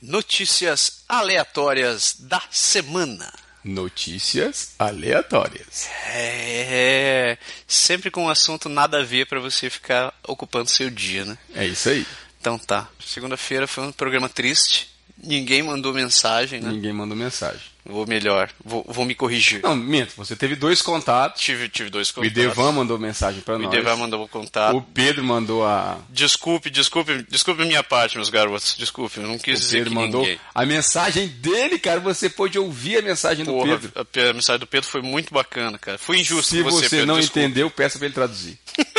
[0.00, 3.32] Notícias aleatórias da semana.
[3.64, 5.88] Notícias aleatórias.
[6.06, 7.36] É,
[7.66, 11.36] sempre com um assunto nada a ver para você ficar ocupando seu dia, né?
[11.54, 12.06] É isso aí.
[12.40, 12.88] Então tá.
[13.04, 14.88] Segunda-feira foi um programa triste.
[15.20, 16.70] Ninguém mandou mensagem, né?
[16.70, 17.60] Ninguém mandou mensagem.
[17.90, 19.62] Vou melhor, vou, vou me corrigir.
[19.62, 21.40] Não, minto, você teve dois contatos.
[21.40, 22.36] Tive, tive dois O contatos.
[22.36, 23.72] Idevan mandou mensagem pra O nós.
[23.72, 24.76] Idevan mandou o contato.
[24.76, 25.96] O Pedro mandou a.
[26.10, 28.76] Desculpe, desculpe, desculpe a minha parte, meus garotos.
[28.76, 30.38] Desculpe, eu não quis O dizer Pedro mandou ninguém.
[30.54, 31.98] a mensagem dele, cara.
[32.00, 33.92] Você pôde ouvir a mensagem do Porra, Pedro.
[34.26, 35.96] a, a mensagem do Pedro foi muito bacana, cara.
[35.96, 37.40] Foi injusto Se você, você, Pedro, não desculpe.
[37.40, 38.58] entendeu, peça pra ele traduzir.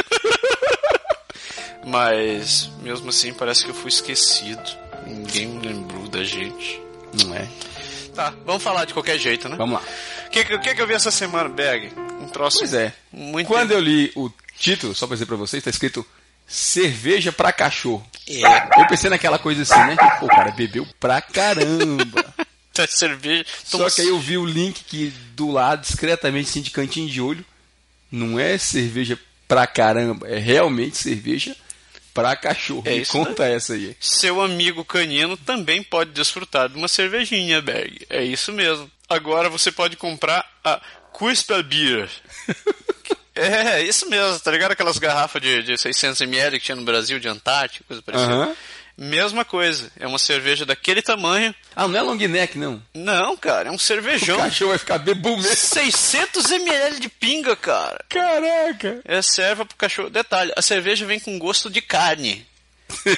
[1.86, 4.62] Mas, mesmo assim, parece que eu fui esquecido.
[5.08, 6.80] Ninguém me lembrou da gente.
[7.24, 7.48] Não é?
[8.14, 9.56] Tá, vamos falar de qualquer jeito, né?
[9.56, 9.86] Vamos lá.
[10.28, 11.92] O que, que, que eu vi essa semana, Berg?
[12.22, 12.94] Um troço Pois é.
[13.12, 13.48] muito...
[13.48, 16.06] Quando eu li o título, só pra dizer pra vocês, tá escrito
[16.48, 18.06] Cerveja pra cachorro.
[18.28, 19.96] É, Eu pensei naquela coisa assim, né?
[20.20, 22.26] Pô, o cara bebeu pra caramba.
[22.74, 23.46] tá cerveja...
[23.64, 27.22] Só que aí eu vi o link que do lado, discretamente, assim, de cantinho de
[27.22, 27.46] olho,
[28.12, 31.69] não é cerveja pra caramba, é realmente cerveja pra
[32.42, 32.84] cachorro.
[32.86, 33.96] É Me isso, conta essa aí.
[34.00, 38.06] Seu amigo canino também pode desfrutar de uma cervejinha, Berg.
[38.10, 38.90] É isso mesmo.
[39.08, 40.82] Agora você pode comprar a
[41.18, 42.10] Crispa Beer.
[43.40, 44.74] É, isso mesmo, tá ligado?
[44.74, 48.54] Aquelas garrafas de, de 600ml que tinha no Brasil, de Antártica, coisa parecida.
[49.02, 51.56] Mesma coisa, é uma cerveja daquele tamanho.
[51.74, 52.84] Ah, não é long neck, não.
[52.94, 54.38] Não, cara, é um O cervejão.
[54.38, 55.56] cachorro vai ficar bebum mesmo.
[55.56, 58.04] 600ml de pinga, cara.
[58.10, 59.00] Caraca!
[59.06, 60.10] É serva pro cachorro.
[60.10, 62.46] Detalhe, a cerveja vem com gosto de carne.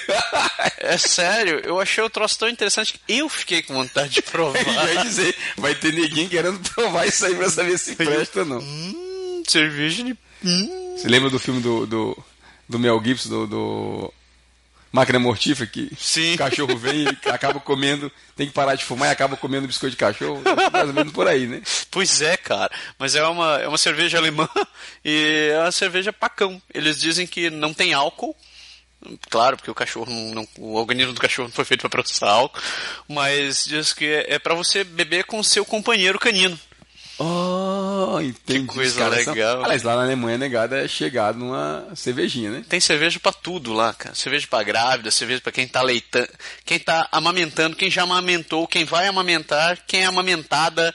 [0.77, 4.93] É sério, eu achei o troço tão interessante que eu fiquei com vontade de provar.
[4.93, 8.59] Ia dizer, vai ter ninguém querendo provar isso aí pra saber se presta ou não.
[8.59, 10.15] Hum, cerveja de.
[10.43, 10.95] Hum.
[10.97, 12.23] Você lembra do filme do, do,
[12.67, 14.13] do Mel Gibson, do, do
[14.91, 16.33] Máquina Mortífera, que Sim.
[16.33, 19.91] o cachorro vem e acaba comendo, tem que parar de fumar e acaba comendo biscoito
[19.91, 20.41] de cachorro?
[20.71, 21.61] Mais ou menos por aí, né?
[21.89, 22.71] Pois é, cara.
[22.99, 24.49] Mas é uma, é uma cerveja alemã
[25.03, 26.61] e é uma cerveja pacão.
[26.73, 28.35] Eles dizem que não tem álcool.
[29.29, 32.61] Claro, porque o cachorro não, o organismo do cachorro não foi feito para processar álcool,
[33.07, 36.59] mas diz que é, é para você beber com o seu companheiro canino.
[37.17, 37.60] Oh,
[38.21, 38.59] entendi.
[38.61, 39.63] Que coisa são- legal.
[39.63, 42.63] Aliás, lá na Alemanha, negada é chegado numa cervejinha, né?
[42.67, 44.15] Tem cerveja pra tudo lá, cara.
[44.15, 46.29] Cerveja pra grávida, cerveja pra quem tá leitando,
[46.65, 50.93] quem tá amamentando, quem já amamentou, quem vai amamentar, quem é amamentada.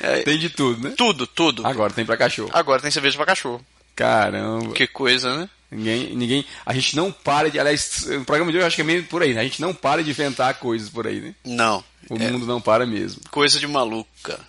[0.00, 0.94] é, Tem de tudo, né?
[0.96, 1.66] tudo, tudo.
[1.66, 2.50] Agora tem pra cachorro.
[2.52, 3.64] Agora tem cerveja pra cachorro.
[3.96, 4.72] Caramba.
[4.72, 5.48] Que coisa, né?
[5.70, 6.44] Ninguém, ninguém.
[6.64, 7.58] A gente não para de.
[7.60, 9.40] Aliás, o programa de hoje eu acho que é meio por aí, né?
[9.40, 11.34] A gente não para de inventar coisas por aí, né?
[11.44, 11.84] Não.
[12.08, 13.20] O é mundo não para mesmo.
[13.30, 14.40] coisa de maluco, cara.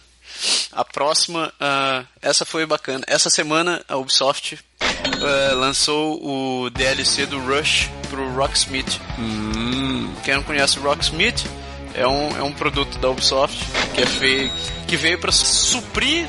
[0.72, 3.03] A próxima, uh, essa foi bacana.
[3.07, 9.00] Essa semana a Ubisoft uh, lançou o DLC do Rush pro Rocksmith.
[9.17, 10.13] Hum.
[10.23, 11.45] Quem não conhece o Rocksmith
[11.94, 13.57] é um, é um produto da Ubisoft
[13.94, 14.51] que, é feio,
[14.88, 16.27] que veio para suprir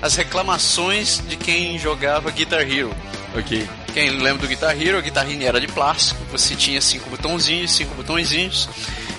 [0.00, 2.94] as reclamações de quem jogava Guitar Hero.
[3.38, 3.68] Ok.
[3.92, 7.94] Quem lembra do Guitar Hero, a guitarrinha era de plástico, você tinha cinco botãozinhos, cinco
[7.94, 8.68] botõezinhos,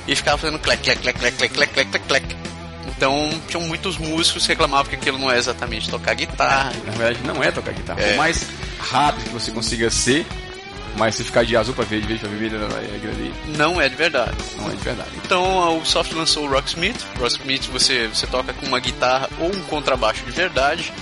[0.07, 2.52] e ficava fazendo clec, clec, clec, clec, clec, clec, clec, clec.
[3.03, 6.71] Então, tinham muitos músicos que reclamavam que aquilo não é exatamente tocar guitarra.
[6.85, 7.99] Na verdade, não é tocar guitarra.
[7.99, 8.11] É.
[8.11, 8.47] Por mais
[8.79, 10.25] rápido que você consiga ser,
[10.95, 13.33] mas se ficar de azul pra verde, verde pra vermelho, é aquilo ali.
[13.57, 14.37] Não é de verdade.
[14.55, 15.09] Não é de verdade.
[15.17, 17.05] Então, a Ubisoft lançou o Rocksmith.
[17.19, 20.93] Rocksmith você, você toca com uma guitarra ou um contrabaixo de verdade.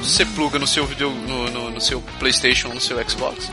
[0.00, 3.50] Você pluga no seu vídeo, no, no, no seu PlayStation, no seu Xbox.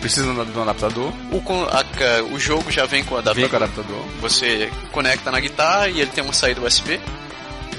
[0.00, 1.12] Precisa de um adaptador.
[1.32, 1.42] O,
[1.72, 3.62] a o jogo já vem com o Vem com o adaptador.
[3.64, 4.04] adaptador.
[4.20, 7.00] Você conecta na guitarra e ele tem uma saída USB.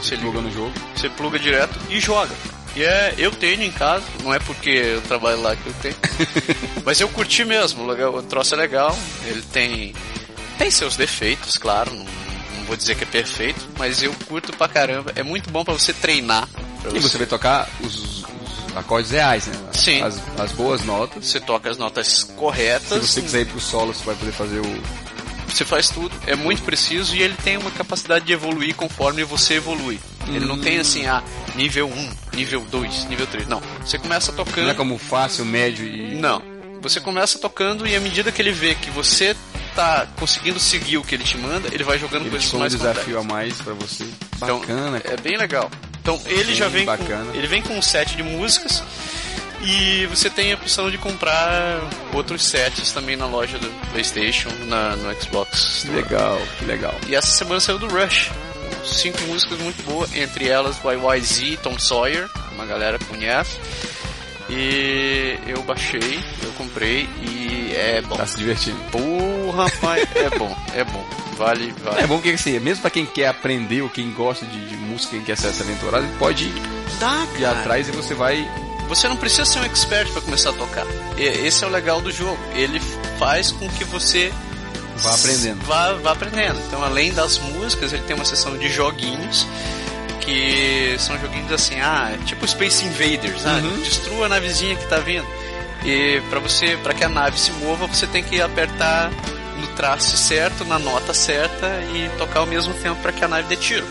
[0.02, 0.74] Você Pluga no jogo.
[0.96, 2.34] Você pluga direto e joga.
[2.76, 5.96] E é, eu tenho em casa, não é porque eu trabalho lá que eu tenho.
[6.86, 8.98] mas eu curti mesmo, o troço é legal.
[9.26, 9.94] Ele tem.
[10.58, 14.68] Tem seus defeitos, claro, não, não vou dizer que é perfeito, mas eu curto pra
[14.68, 15.12] caramba.
[15.16, 16.48] É muito bom pra você treinar.
[16.82, 18.26] pra E você vai tocar os,
[18.76, 19.56] acordes reais, né?
[19.74, 20.02] Sim.
[20.02, 21.26] As, as boas notas.
[21.26, 24.60] Você toca as notas Se corretas, você quiser ir pro solo, você vai poder fazer
[24.60, 25.09] o.
[25.56, 26.12] você faz tudo.
[26.26, 30.00] É muito preciso e ele tem uma capacidade de evoluir conforme você evolui.
[30.28, 31.24] Ele não tem assim, ah,
[31.56, 33.48] nível 1, nível 2, nível 3.
[33.48, 33.62] Não.
[33.84, 34.66] Você começa tocando.
[34.66, 36.16] Não é como fácil, médio e.
[36.16, 36.42] Não.
[36.82, 39.36] Você começa tocando e à medida que ele vê que você
[39.76, 42.62] tá conseguindo seguir o que ele te manda, ele vai jogando Ele coisas põe um
[42.62, 44.06] mais desafio a mais pra você.
[44.38, 45.16] Então, Bacana, cara.
[45.16, 45.70] É bem legal.
[46.02, 47.32] Então ele Bem já vem bacana.
[47.32, 48.82] com, ele vem com um set de músicas
[49.62, 51.80] e você tem a opção de comprar
[52.14, 55.84] outros sets também na loja do PlayStation, na, no Xbox.
[55.86, 56.96] Que legal, que legal.
[57.08, 58.32] E essa semana saiu do Rush.
[58.84, 63.58] Cinco músicas muito boas, entre elas YYZ, Tom Sawyer, uma galera conhece.
[64.50, 68.16] E eu baixei, eu comprei e é bom.
[68.16, 68.80] Tá se divertindo.
[68.92, 71.06] Porra, rapaz, é bom, é bom.
[71.38, 72.02] Vale, vale.
[72.02, 75.12] É bom porque assim, mesmo pra quem quer aprender ou quem gosta de, de música,
[75.12, 76.52] quem quer ser ele pode
[77.00, 78.46] Dá, ir atrás e você vai.
[78.90, 80.86] Você não precisa ser um expert para começar a tocar.
[81.18, 82.38] Esse é o legal do jogo.
[82.56, 82.82] Ele
[83.18, 84.34] faz com que você
[84.98, 85.64] Vá aprendendo.
[85.66, 86.60] Vá, vá aprendendo.
[86.68, 89.48] Então, além das músicas, ele tem uma seção de joguinhos
[90.20, 93.82] que são joguinhos assim, ah, tipo Space Invaders, Uhum.
[93.82, 95.26] destrua a navezinha que tá vindo.
[95.86, 99.10] E para você, para que a nave se mova, você tem que apertar
[99.58, 103.48] no traço certo, na nota certa e tocar ao mesmo tempo para que a nave
[103.48, 103.88] dê tiro.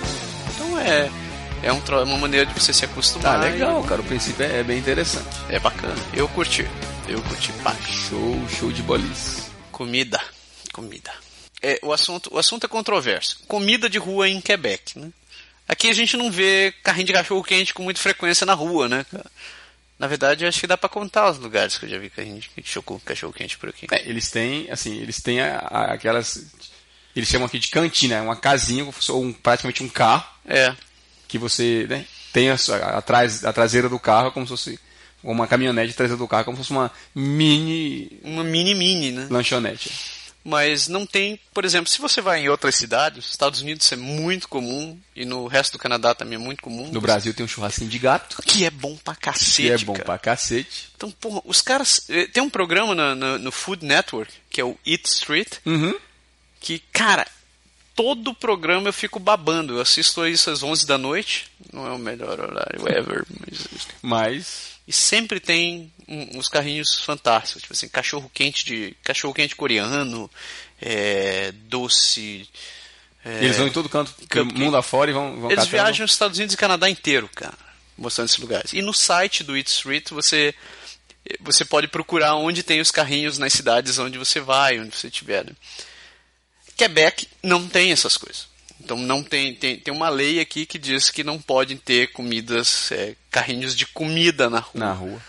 [0.54, 1.08] Então é
[1.62, 3.38] é um, tro- uma maneira de você se acostumar.
[3.40, 4.00] Tá legal, cara.
[4.00, 5.26] O princípio é, é bem interessante.
[5.50, 5.94] e É bacana.
[6.14, 6.66] Eu curti.
[7.08, 7.52] Eu curti.
[7.64, 7.74] Pá.
[7.86, 9.42] Show, show de bolice.
[9.72, 10.20] Comida.
[10.72, 11.10] Comida.
[11.62, 13.38] É, o, assunto, o assunto é controverso.
[13.48, 15.10] Comida de rua em Quebec, né?
[15.66, 19.04] Aqui a gente não vê carrinho de cachorro quente com muita frequência na rua, né,
[19.10, 19.26] cara?
[19.98, 22.48] Na verdade, acho que dá pra contar os lugares que eu já vi carrinho de
[22.48, 23.86] cachorro, cachorro quente por aqui.
[23.90, 26.46] É, eles têm, assim, eles têm a- a- aquelas.
[27.16, 30.74] Eles chamam aqui de cantina, é uma casinha, ou um, praticamente um carro, É.
[31.28, 34.80] que você né, tem a, a, a traseira do carro como se fosse
[35.22, 39.26] uma caminhonete traseira do carro, como se fosse uma mini Uma mini-mini, né?
[39.30, 39.90] lanchonete.
[40.44, 43.92] Mas não tem, por exemplo, se você vai em outras cidades, nos Estados Unidos isso
[43.94, 46.88] é muito comum, e no resto do Canadá também é muito comum.
[46.90, 49.92] No Brasil tem um churrasquinho de gato, Que é bom pra cacete, que é bom
[49.92, 50.04] cara.
[50.06, 50.88] pra cacete.
[50.96, 52.02] Então, porra, os caras.
[52.08, 55.94] eh, Tem um programa na- na- no Food Network, que é o Eat Street, Uhum.
[56.60, 57.26] que, cara,
[57.98, 59.74] todo programa eu fico babando.
[59.74, 63.88] Eu assisto isso às 11 da noite, não é o melhor horário ever, mas.
[64.00, 64.68] Mas.
[64.86, 68.96] E sempre tem uns carrinhos fantásticos, tipo assim, cachorro quente de.
[69.02, 70.30] cachorro quente coreano,
[70.80, 72.48] é, doce.
[73.24, 74.54] é, Eles vão em todo canto, cupcake.
[74.54, 77.58] mundo afora e vão, vão eles viajam nos Estados Unidos e Canadá inteiro, cara,
[77.96, 78.72] mostrando esses lugares.
[78.74, 80.54] E no site do Eat Street você
[81.40, 85.44] você pode procurar onde tem os carrinhos nas cidades onde você vai, onde você estiver.
[85.44, 85.52] Né?
[86.78, 88.46] Quebec não tem essas coisas.
[88.80, 92.90] Então não tem, tem tem uma lei aqui que diz que não podem ter comidas
[92.92, 94.72] é, carrinhos de comida na rua.
[94.74, 95.20] na rua.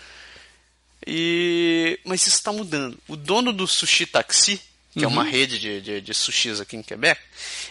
[1.06, 2.96] E mas isso está mudando.
[3.08, 4.60] O dono do Sushi Taxi,
[4.92, 5.30] que é uma Uhum.
[5.30, 7.20] rede de, de, de sushis aqui em Quebec,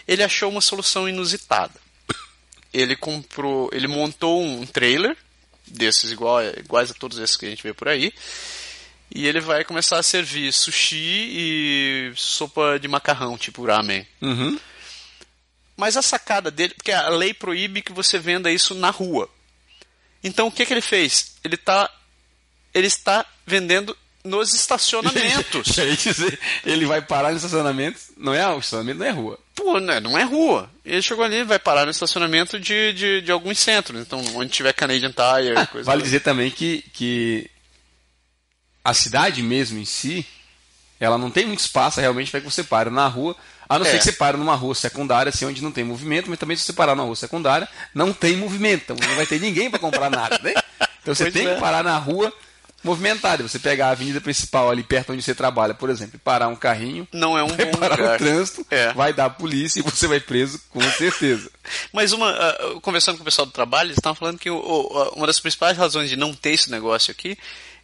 [0.06, 1.74] ele achou uma solução inusitada.
[2.72, 5.16] Ele comprou, ele montou um trailer
[5.66, 8.12] desses igual, iguais a todos esses que a gente vê por aí.
[9.12, 14.06] E ele vai começar a servir sushi e sopa de macarrão, tipo ramen.
[14.20, 14.58] Uhum.
[15.76, 19.28] Mas a sacada dele, porque a lei proíbe que você venda isso na rua.
[20.22, 21.36] Então o que, que ele fez?
[21.42, 21.90] Ele tá
[22.72, 25.72] ele está vendendo nos estacionamentos.
[25.74, 29.38] Quer dizer, ele vai parar no estacionamento, não é o estacionamento, não é rua.
[29.54, 30.70] Pô, né, não é rua.
[30.84, 34.00] Ele chegou ali, vai parar no estacionamento de, de, de alguns centros.
[34.00, 37.50] Então, onde tiver Canadian Tire, coisa Vale dizer também que, que
[38.84, 40.26] a cidade mesmo em si,
[40.98, 43.34] ela não tem muito espaço realmente para que você pare na rua,
[43.68, 43.90] a não É.
[43.90, 46.64] ser que você pare numa rua secundária, assim, onde não tem movimento, mas também se
[46.64, 50.10] você parar numa rua secundária, não tem movimento, então não vai ter ninguém para comprar
[50.10, 50.52] nada, né?
[51.02, 51.54] Então você Pois tem é.
[51.54, 52.32] que parar na rua
[52.82, 53.42] movimentada.
[53.46, 56.56] Você pegar a avenida principal ali perto onde você trabalha, por exemplo, e parar um
[56.56, 58.14] carrinho, Não é um vai bom parar lugar.
[58.14, 58.92] o trânsito, É.
[58.94, 61.50] vai dar a polícia e você vai preso com certeza.
[61.92, 62.30] Mas uma,
[62.60, 65.38] eu conversando com o pessoal do trabalho, eles estavam falando que o- o- uma das
[65.40, 67.36] principais razões de não ter esse negócio aqui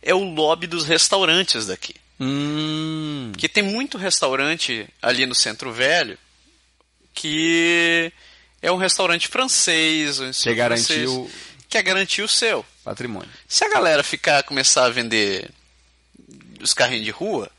[0.06, 1.94] é o lobby dos restaurantes daqui.
[2.18, 3.30] Hum.
[3.32, 6.16] Porque tem muito restaurante ali no Centro Velho
[7.12, 8.12] que
[8.62, 11.34] é um restaurante francês, um Que garantiu francês,
[11.68, 12.64] que é garantir o seu.
[12.84, 13.28] patrimônio.
[13.48, 15.50] Se a galera ficar começar a vender
[16.60, 17.50] os carrinhos de rua,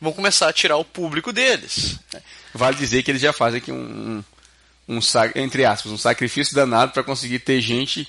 [0.00, 1.98] vão começar a tirar o público deles.
[2.54, 4.22] Vale dizer que eles já fazem aqui um,
[4.88, 5.00] um, um
[5.34, 8.06] entre aspas, um sacrifício danado para conseguir ter gente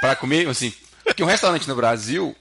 [0.00, 0.72] para comer, assim,
[1.02, 2.36] porque um restaurante no Brasil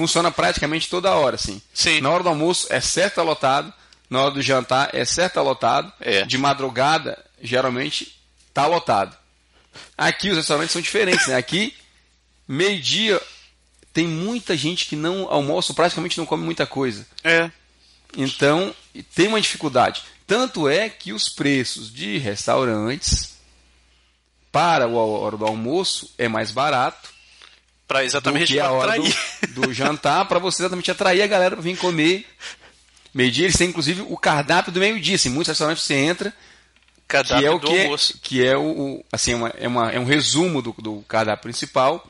[0.00, 1.60] funciona praticamente toda hora, assim.
[1.74, 2.00] Sim.
[2.00, 3.70] Na hora do almoço é certo tá lotado,
[4.08, 6.22] na hora do jantar é certo tá lotado, É.
[6.24, 8.18] de madrugada geralmente
[8.54, 9.14] tá lotado.
[9.98, 11.36] Aqui os restaurantes são diferentes, né?
[11.36, 11.74] Aqui
[12.48, 13.20] meio-dia
[13.92, 17.06] tem muita gente que não almoça, praticamente não come muita coisa.
[17.22, 17.50] É.
[18.16, 18.74] Então,
[19.14, 20.02] tem uma dificuldade.
[20.26, 23.34] Tanto é que os preços de restaurantes
[24.50, 27.09] para a hora do almoço é mais barato
[27.90, 29.16] Pra do exatamente que a pra hora atrair.
[29.48, 32.24] do, do jantar, para você exatamente atrair a galera para vir comer.
[33.12, 35.16] Meio-dia, eles têm inclusive o cardápio do meio-dia.
[35.16, 36.36] Assim, muitos restaurantes você entra, que
[37.08, 40.04] Cardápio é o do que é, que é o, assim, uma- é, uma- é um
[40.04, 42.08] resumo do, do cardápio principal,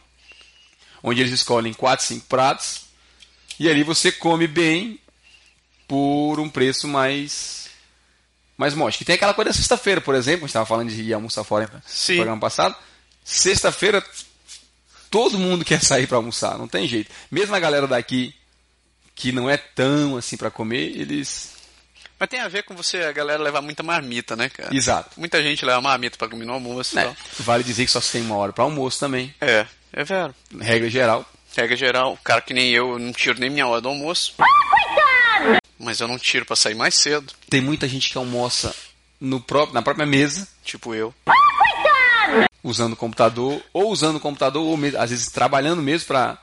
[1.02, 2.82] onde eles escolhem 4, 5 pratos,
[3.58, 5.00] e ali você come bem
[5.88, 7.70] por um preço mais
[8.58, 9.02] mais módico.
[9.02, 11.42] E tem aquela coisa da sexta-feira, por exemplo, a gente estava falando de ir almoçar
[11.44, 12.16] fora no Sim.
[12.16, 12.76] programa passado.
[13.25, 14.04] Sexta-feira,
[15.11, 17.11] todo mundo quer sair para almoçar, não tem jeito.
[17.31, 18.35] Mesmo a galera daqui
[19.14, 21.52] que não é tão assim para comer, eles
[22.19, 24.75] Mas tem a ver com você, a galera levar muita marmita, né, cara?
[24.75, 25.11] Exato.
[25.19, 27.05] Muita gente leva marmita pra comer no almoço e né?
[27.05, 27.17] tal.
[27.40, 30.35] Vale dizer que só se tem uma hora para almoço também, É, é vero.
[30.61, 31.26] regra geral.
[31.57, 34.35] Regra geral, cara que nem eu, eu não tiro nem minha hora do almoço.
[35.79, 38.75] Mas eu não tiro pra sair mais cedo, Tem muita gente que almoça
[39.21, 41.12] no próprio, na própria mesa, tipo eu.
[42.62, 46.38] Usando o computador, ou usando o computador, ou mesmo- às vezes trabalhando mesmo para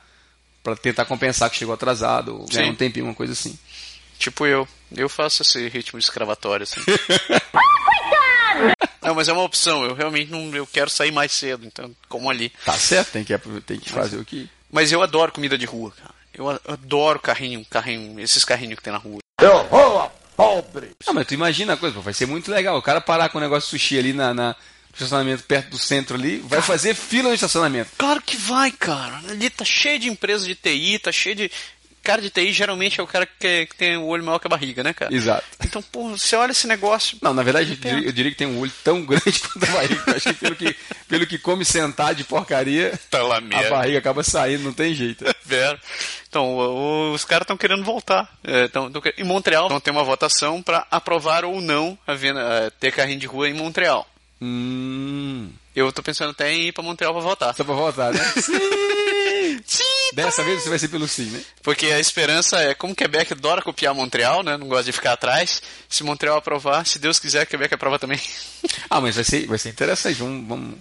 [0.64, 3.58] para tentar compensar que chegou atrasado, ou ganhar um tempinho, uma coisa assim.
[4.20, 4.68] Tipo eu.
[4.94, 6.82] Eu faço esse ritmo escravatório, assim.
[9.02, 9.84] não, mas é uma opção.
[9.86, 12.52] Eu realmente não eu quero sair mais cedo, então como ali.
[12.66, 14.50] Tá certo, tem que, tem que fazer o que.
[14.72, 16.14] Mas eu adoro comida de rua, cara.
[16.34, 19.20] Eu a- adoro carrinho, carrinho, esses carrinhos que tem na rua.
[21.08, 22.78] Ah, mas tu imagina a coisa, pô, vai ser muito legal.
[22.78, 24.56] O cara parar com o negócio de sushi ali na, na-
[24.98, 27.92] estacionamento perto do centro ali, vai fazer fila no estacionamento.
[27.98, 29.22] Claro que vai, cara.
[29.30, 31.52] Ali tá cheio de empresas de TI, tá cheio de.
[32.04, 34.50] Cara de TI geralmente é o cara que, que tem o olho maior que a
[34.50, 35.14] barriga, né, cara?
[35.14, 35.44] Exato.
[35.66, 37.18] Então, pô, você olha esse negócio.
[37.22, 39.74] Não, na verdade, eu diria, eu diria que tem um olho tão grande quanto a
[39.74, 40.04] barriga.
[40.08, 40.76] Eu acho que pelo que,
[41.10, 45.26] pelo que come sentado de porcaria, Tá lá a barriga acaba saindo, não tem jeito.
[45.44, 45.78] Vero.
[46.30, 48.32] Então, os caras estão querendo voltar.
[48.42, 52.40] É, tão- tão em Montreal, vão ter uma votação para aprovar ou não a venda,
[52.40, 54.08] é, ter carrinho de rua em Montreal.
[54.42, 55.50] Hum.
[55.76, 57.56] Eu tô pensando até em ir para Montreal para votar.
[57.56, 58.20] Só pra voltar, né?
[59.66, 59.84] Sim!
[60.14, 61.42] Dessa vez você vai ser pelo sim, né?
[61.62, 64.58] Porque a esperança é, como Quebec adora copiar Montreal, né?
[64.58, 65.62] Não gosta de ficar atrás.
[65.90, 68.20] Se Montreal aprovar, se Deus quiser, Quebec aprova também.
[68.90, 70.16] Ah, mas vai ser, vai ser interessante.
[70.18, 70.76] Vamos, vamos,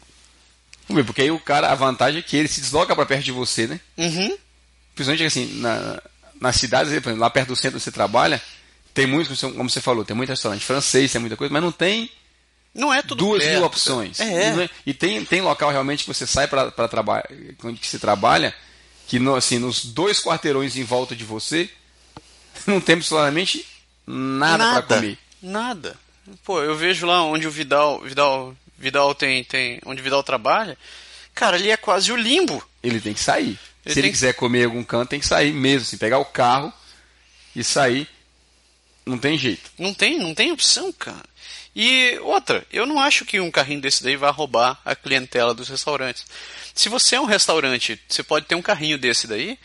[0.89, 3.25] vamos ver, porque aí o cara, a vantagem é que ele se desloca pra perto
[3.25, 3.81] de você, né?
[3.99, 4.37] Uhum.
[4.95, 6.01] Principalmente assim, na,
[6.41, 8.41] nas cidades, por exemplo, lá perto do centro onde você trabalha,
[8.95, 11.63] tem muito, como você- como você falou, tem muito restaurante francês, tem muita coisa, mas
[11.63, 12.11] não tem
[12.77, 13.57] Não é tudo duas perto.
[13.57, 14.21] mil opções.
[14.21, 14.53] É.
[14.53, 17.25] Não é- E tem, tem local realmente que você sai para trabalhar,
[17.65, 18.55] onde que você trabalha,
[19.09, 21.71] que no, assim, nos dois quarteirões em volta de você,
[22.67, 23.67] não tem absolutamente
[24.07, 25.19] nada, para comer.
[25.43, 25.97] Nada.
[26.45, 30.77] Pô, eu vejo lá onde o Vidal, Vidal, Vidal tem, tem, onde o Vidal trabalha.
[31.35, 32.67] Cara, ali é quase o limbo.
[32.83, 33.51] Ele tem que sair.
[33.51, 35.97] Ele Se ele tem que- quiser comer em algum canto, tem que sair mesmo, assim,
[35.97, 36.73] pegar o carro
[37.55, 38.09] e sair.
[39.05, 39.71] Não tem jeito.
[39.79, 41.25] Não tem, não tem opção, cara.
[41.79, 45.69] E outra, eu não acho que um carrinho desse daí vai roubar a clientela dos
[45.69, 46.25] restaurantes.
[46.75, 49.59] Se você é um restaurante, você pode ter um carrinho desse daí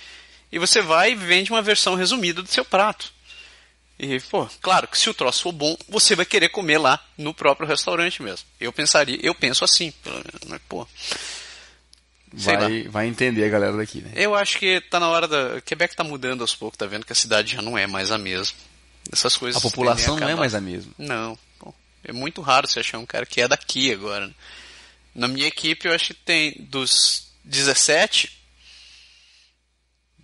[0.52, 3.14] e você vai e vende uma versão resumida do seu prato.
[3.98, 7.34] E, pô, claro que se o troço for bom, você vai querer comer lá no
[7.34, 8.46] próprio restaurante mesmo.
[8.60, 10.86] Eu pensaria, eu penso assim, pelo menos, mas, pô.
[12.34, 14.12] Vai, vai entender a galera daqui, né?
[14.16, 15.62] Eu acho que tá na hora da.
[15.62, 18.18] Quebec tá mudando aos poucos, tá vendo que a cidade já não é mais a
[18.18, 18.58] mesma.
[19.10, 19.64] Essas coisas.
[19.64, 20.92] A população não é mais a mesma.
[20.98, 21.38] Não.
[22.04, 24.28] É muito raro você achar um cara que é daqui agora.
[24.28, 24.34] né?
[25.14, 28.32] Na minha equipe, eu acho que tem dos 17,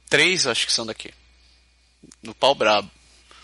[0.10, 1.14] três acho que são daqui.
[2.22, 2.90] No pau brabo.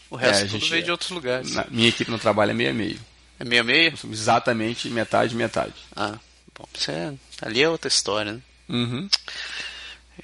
[0.10, 1.52] O resto É, tudo veio é- de outros lugares.
[1.52, 3.00] Na minha equipe no trabalho é meio a meio.
[3.40, 3.94] É meio a meio?
[4.12, 5.74] Exatamente metade, metade.
[5.96, 6.18] Ah,
[6.58, 8.42] bom, isso é, ali é outra história, né?
[8.70, 9.10] Uhum.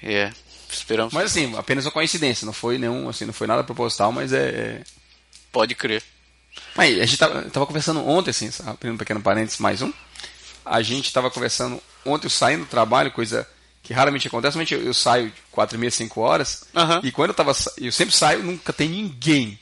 [0.02, 0.32] É.
[0.72, 1.14] Esperamos.
[1.14, 4.50] Mas assim, apenas uma coincidência, não foi nenhum, assim, não foi nada proposital, mas é.
[4.50, 4.84] é...
[5.52, 6.04] Pode crer.
[6.80, 9.92] Aí, a gente tava, tava conversando ontem, assim, abrindo um pequeno parênteses, mais um.
[10.66, 13.48] A gente tava conversando ontem, eu saindo do trabalho, coisa
[13.84, 17.02] que raramente acontece, normalmente eu, eu saio de 4 e meia, 5 horas, Aham.
[17.04, 17.54] e quando eu tava.
[17.78, 19.60] Eu sempre saio, nunca tem ninguém.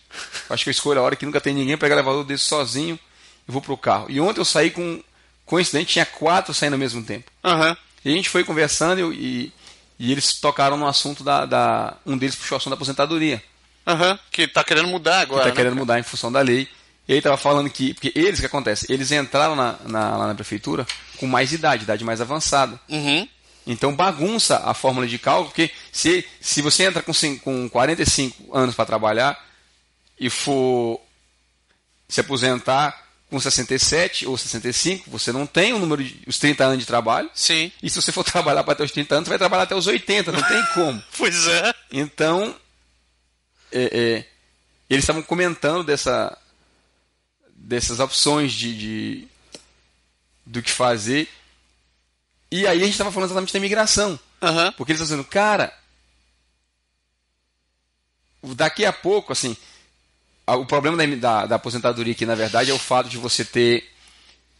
[0.49, 2.43] Eu acho que eu escolho a hora que nunca tem ninguém, pegar o elevador desse
[2.43, 2.99] sozinho
[3.47, 4.05] e vou pro carro.
[4.09, 5.01] E ontem eu saí com.
[5.45, 7.31] Coincidente, tinha quatro saindo ao mesmo tempo.
[7.41, 7.77] Aham.
[8.03, 9.53] E a gente foi conversando e,
[9.97, 13.41] e eles tocaram no assunto da, da- Um deles puxou o assunto da aposentadoria.
[13.87, 14.19] Aham.
[14.29, 15.43] Que tá querendo mudar agora.
[15.43, 16.67] que tá né, querendo mudar em função da lei.
[17.07, 17.93] E aí tava falando que.
[17.93, 18.85] Porque eles, o que acontece?
[18.91, 20.85] Eles entraram na, na- lá na prefeitura
[21.17, 22.79] com mais idade, idade mais avançada.
[22.89, 23.27] Uhum.
[23.65, 28.75] Então bagunça a fórmula de cálculo, porque se, se você entra com, com 45 anos
[28.75, 29.37] para trabalhar
[30.19, 31.01] e for
[32.07, 36.79] se aposentar com 67 ou 65, você não tem o número de, os 30 anos
[36.79, 37.29] de trabalho.
[37.33, 37.69] Sim.
[37.83, 39.85] E se você for trabalhar para até os 30 anos, você vai trabalhar até os
[39.85, 41.03] 80, não tem como.
[41.17, 41.73] Pois é.
[41.91, 42.55] Então,
[43.69, 44.25] é, é,
[44.89, 46.37] eles estavam comentando dessa,
[47.67, 49.27] dessas opções de, de-
[50.45, 51.27] do que fazer.
[52.49, 54.17] E aí a gente estava falando exatamente da imigração.
[54.41, 54.71] Aham.
[54.77, 55.73] Porque eles estão dizendo, cara,
[58.55, 59.55] daqui a pouco, assim,
[60.47, 63.91] o problema da, da, da aposentadoria aqui, na verdade, é o fato de você ter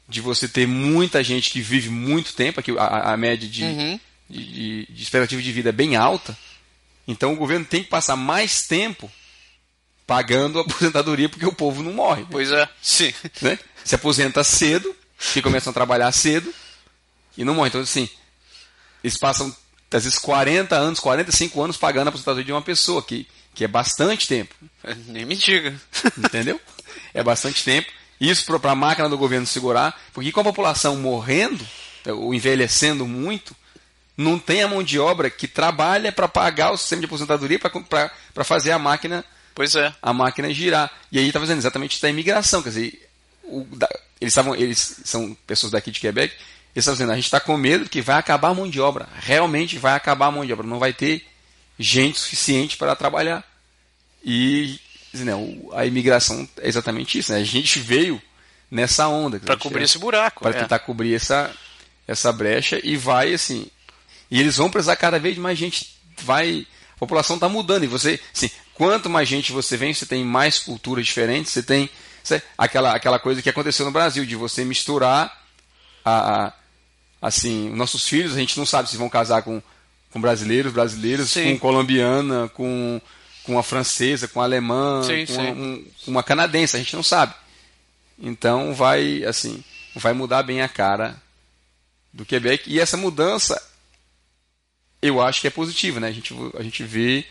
[0.10, 4.00] de você ter muita gente que vive muito tempo, aqui a, a média de, Uhum.
[4.30, 4.44] de,
[4.86, 6.38] de- de expectativa de vida é bem alta.
[7.06, 9.12] Então o governo tem que passar mais tempo
[10.08, 12.26] pagando a aposentadoria porque o povo não morre.
[12.32, 12.68] Pois é.
[12.82, 13.14] Sim.
[13.42, 13.60] Né?
[13.84, 14.96] Se aposenta cedo,
[15.34, 16.52] que começam a trabalhar cedo
[17.38, 17.68] e não morre.
[17.68, 18.10] Então, assim,
[19.04, 19.54] eles passam
[19.92, 23.68] às vezes 40 anos, 45 anos pagando a aposentadoria de uma pessoa, que, que é
[23.68, 24.56] bastante tempo.
[25.08, 25.80] Nem me diga.
[26.18, 26.60] Entendeu?
[27.14, 27.90] É bastante tempo.
[28.20, 31.66] Isso para a máquina do governo segurar, porque com a população morrendo,
[32.08, 33.56] ou envelhecendo muito,
[34.16, 38.44] não tem a mão de obra que trabalha para pagar o sistema de aposentadoria para
[38.44, 39.24] fazer a máquina
[39.58, 39.92] pois é.
[40.00, 40.92] a máquina girar.
[41.12, 43.10] E aí está fazendo exatamente da imigração, quer dizer,
[43.44, 43.90] o, da,
[44.22, 47.58] eles estavam eles são pessoas daqui de Quebec, eles estão dizendo, a gente está com
[47.58, 50.68] medo que vai acabar a mão de obra, realmente vai acabar a mão de obra,
[50.68, 51.26] não vai ter
[51.80, 53.44] gente suficiente para trabalhar.
[54.24, 54.80] E
[55.14, 55.34] né,
[55.74, 57.40] a imigração é exatamente isso, né?
[57.40, 58.22] A gente veio
[58.70, 59.40] nessa onda.
[59.40, 60.44] Para cobrir esse buraco.
[60.44, 60.62] Para é.
[60.62, 61.52] tentar cobrir essa,
[62.08, 63.68] essa brecha e vai assim.
[64.30, 65.98] E eles vão precisar cada vez mais gente.
[66.22, 66.68] Vai.
[66.96, 67.84] A população está mudando.
[67.84, 68.20] E você.
[68.36, 71.90] Assim, quanto mais gente você vem, você tem mais culturas diferentes, você tem.
[72.24, 75.36] Você, aquela, aquela coisa que aconteceu no Brasil, de você misturar
[76.06, 76.54] a, a
[77.20, 79.60] assim, nossos filhos, a gente não sabe se vão casar com,
[80.12, 81.54] com brasileiros, brasileiros, sim.
[81.54, 83.02] com colombiana, com,
[83.44, 85.40] com uma francesa, com uma alemã, sim, com, sim.
[85.40, 87.34] Uma, um, uma canadense, a gente não sabe.
[88.20, 89.64] Então vai assim,
[89.96, 91.20] vai mudar bem a cara
[92.14, 93.60] do Quebec e essa mudança
[95.02, 96.08] eu acho que é positiva, né?
[96.08, 97.26] A gente, a gente vê,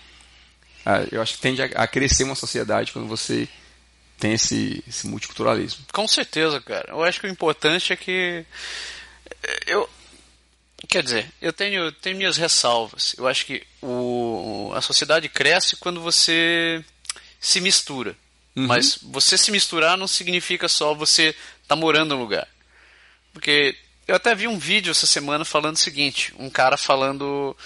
[1.10, 3.48] eu acho que tende a, crescer uma sociedade quando você
[4.18, 5.84] tem esse, esse multiculturalismo.
[5.92, 6.90] Com certeza, cara.
[6.90, 8.44] Eu acho que o importante é que
[9.66, 9.88] eu
[10.88, 13.14] quer dizer, eu tenho, tenho minhas ressalvas.
[13.18, 16.84] Eu acho que o, a sociedade cresce quando você
[17.40, 18.16] se mistura.
[18.54, 18.66] Uhum.
[18.66, 21.36] Mas você se misturar não significa só você estar
[21.68, 22.48] tá morando no lugar.
[23.32, 23.76] Porque
[24.06, 27.56] eu até vi um vídeo essa semana falando o seguinte, um cara falando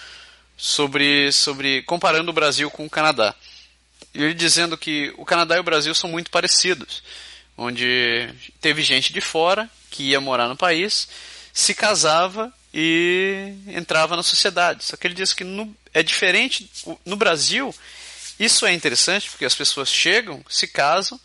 [0.61, 3.35] sobre sobre comparando o Brasil com o Canadá.
[4.13, 7.03] E ele dizendo que o Canadá e o Brasil são muito parecidos,
[7.57, 8.29] onde
[8.61, 11.09] teve gente de fora que ia morar no país,
[11.53, 14.85] se casava e entrava na sociedade.
[14.85, 16.71] Só que ele diz que no, é diferente
[17.05, 17.75] no Brasil
[18.39, 21.21] isso é interessante porque as pessoas chegam, se casam,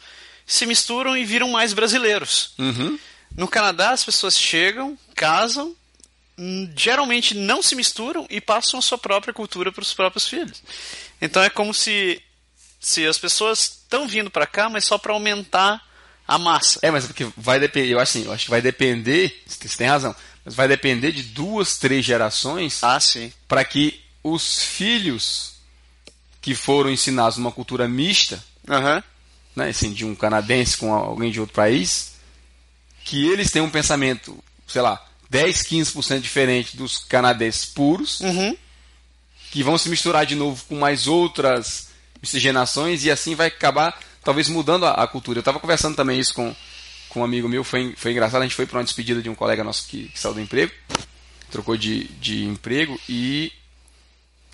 [0.46, 2.54] se misturam e viram mais brasileiros.
[2.58, 3.00] Uhum.
[3.36, 5.76] No Canadá, as pessoas chegam, casam,
[6.76, 10.62] geralmente não se misturam e passam a sua própria cultura para os próprios filhos.
[11.22, 12.22] Então é como se,
[12.80, 15.82] se as pessoas estão vindo para cá, mas só para aumentar
[16.28, 16.80] a massa.
[16.82, 19.78] É, mas é porque vai depender, eu acho assim, eu acho que vai depender, você
[19.78, 23.00] tem razão, mas vai depender de duas, três gerações ah,
[23.48, 25.56] para que os filhos
[26.42, 29.02] que foram ensinados numa cultura mista, uhum.
[29.56, 32.14] né, assim, de um canadense com alguém de outro país,
[33.04, 38.56] que eles têm um pensamento, sei lá, 10, 15% diferente dos canadenses puros, uhum.
[39.52, 41.90] que vão se misturar de novo com mais outras
[42.22, 45.40] miscigenações e assim vai acabar talvez mudando a, a cultura.
[45.40, 46.56] Eu estava conversando também isso com,
[47.10, 49.36] com um amigo meu, foi, foi engraçado, a gente foi para uma despedida de um
[49.36, 50.72] colega nosso que, que saiu do emprego,
[51.52, 53.52] trocou de, de emprego e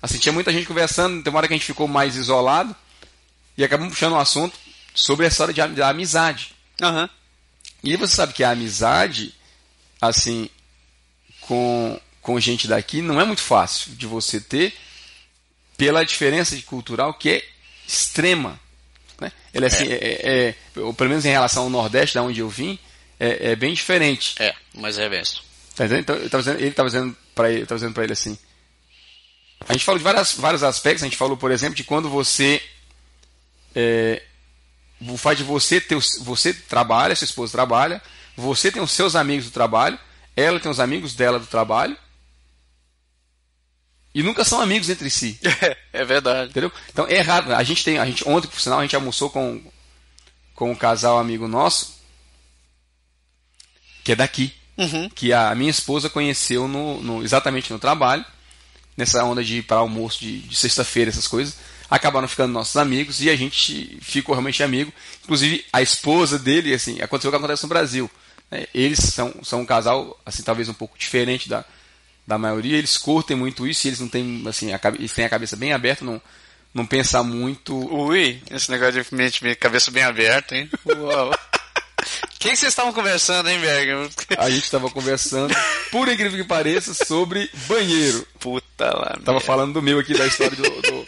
[0.02, 2.74] Assim, tinha muita gente conversando, tem uma hora que a gente ficou mais isolado
[3.56, 4.58] e acabamos puxando um assunto
[4.92, 6.56] sobre a história de, da amizade.
[6.82, 7.08] Uhum.
[7.84, 9.32] E você sabe que a amizade,
[10.00, 10.50] assim,
[11.52, 14.72] com, com gente daqui não é muito fácil de você ter
[15.76, 17.44] pela diferença de cultural que é
[17.86, 18.58] extrema.
[19.20, 19.30] Né?
[19.52, 19.96] Ele, assim, é.
[19.96, 22.78] É, é, pelo menos em relação ao Nordeste, da onde eu vim,
[23.20, 24.34] é, é bem diferente.
[24.40, 25.40] É, mas é mesmo.
[25.76, 28.38] Tá então, ele estava dizendo para ele, dizendo ele assim,
[29.68, 31.02] a gente falou de várias, vários aspectos.
[31.02, 32.62] A gente falou, por exemplo, de quando você.
[33.74, 34.22] É,
[35.06, 35.96] o fato de você ter.
[36.20, 38.00] Você trabalha, sua esposa trabalha,
[38.36, 39.98] você tem os seus amigos do trabalho,
[40.36, 41.96] ela tem os amigos dela do trabalho.
[44.14, 45.38] E nunca são amigos entre si.
[45.94, 46.48] É, verdade.
[46.48, 46.72] Entendeu?
[46.90, 47.52] Então é errado.
[47.52, 47.98] A gente tem.
[47.98, 49.62] A gente, ontem, por sinal, a gente almoçou com,
[50.54, 52.00] com um casal amigo nosso,
[54.02, 54.54] que é daqui.
[54.78, 55.10] Uhum.
[55.10, 58.24] Que a minha esposa conheceu no, no, exatamente no trabalho
[58.96, 61.56] nessa onda de ir para almoço de, de sexta-feira, essas coisas,
[61.90, 64.92] acabaram ficando nossos amigos e a gente ficou realmente amigo.
[65.24, 68.10] Inclusive, a esposa dele, assim, aconteceu o que acontece no Brasil.
[68.52, 68.66] Né?
[68.74, 71.64] Eles são, são um casal, assim, talvez um pouco diferente da,
[72.26, 75.30] da maioria, eles curtem muito isso e eles não têm, assim, a, eles têm a
[75.30, 76.20] cabeça bem aberta, não,
[76.74, 77.74] não pensar muito.
[77.74, 80.70] Ui, esse negócio de mente, cabeça bem aberta, hein?
[80.86, 81.32] Uau.
[82.34, 84.10] O que, vocês estavam conversando, hein, Berg?
[84.36, 85.54] A gente estava conversando,
[85.92, 88.26] por incrível que pareça, sobre banheiro.
[88.40, 89.16] Puta lá.
[89.24, 91.06] Tava falando do meu aqui, da história do, do,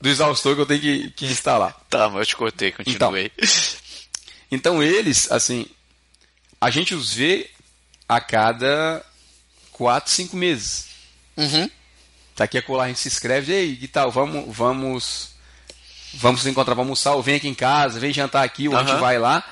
[0.00, 1.78] do exaustor que eu tenho que, que instalar.
[1.90, 3.30] Tá, mas eu te cortei, continuei.
[3.36, 5.66] Então, então eles, assim,
[6.60, 7.50] a gente os vê
[8.08, 9.04] a cada
[9.72, 10.86] 4, 5 meses.
[11.36, 11.70] Uhum.
[12.34, 15.30] Tá aqui a colar, a gente se inscreve, ei, que tal, vamos, vamos,
[16.14, 18.80] vamos nos encontrar, vamos almoçar, ou vem aqui em casa, vem jantar aqui, ou uhum.
[18.80, 19.42] a gente vai lá.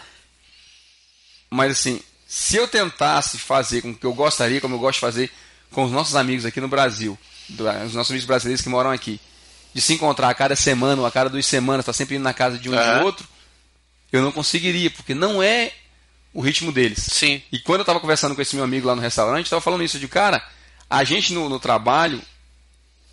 [1.50, 5.00] Mas assim, se eu tentasse fazer com o que eu gostaria, como eu gosto de
[5.00, 5.32] fazer
[5.70, 7.18] com os nossos amigos aqui no Brasil,
[7.86, 9.20] os nossos amigos brasileiros que moram aqui,
[9.72, 12.32] de se encontrar a cada semana ou a cada duas semanas, tá sempre indo na
[12.32, 12.98] casa de um e Aham.
[12.98, 13.28] de outro,
[14.12, 15.72] eu não conseguiria, porque não é
[16.34, 16.98] o ritmo deles.
[17.10, 17.40] Sim.
[17.50, 19.84] E quando eu tava conversando com esse meu amigo lá no restaurante, eu tava falando
[19.84, 20.44] isso de cara,
[20.90, 22.20] a gente no, no trabalho,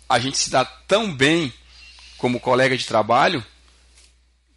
[0.08, 1.52] a gente se dá tão bem
[2.18, 3.44] como colega de trabalho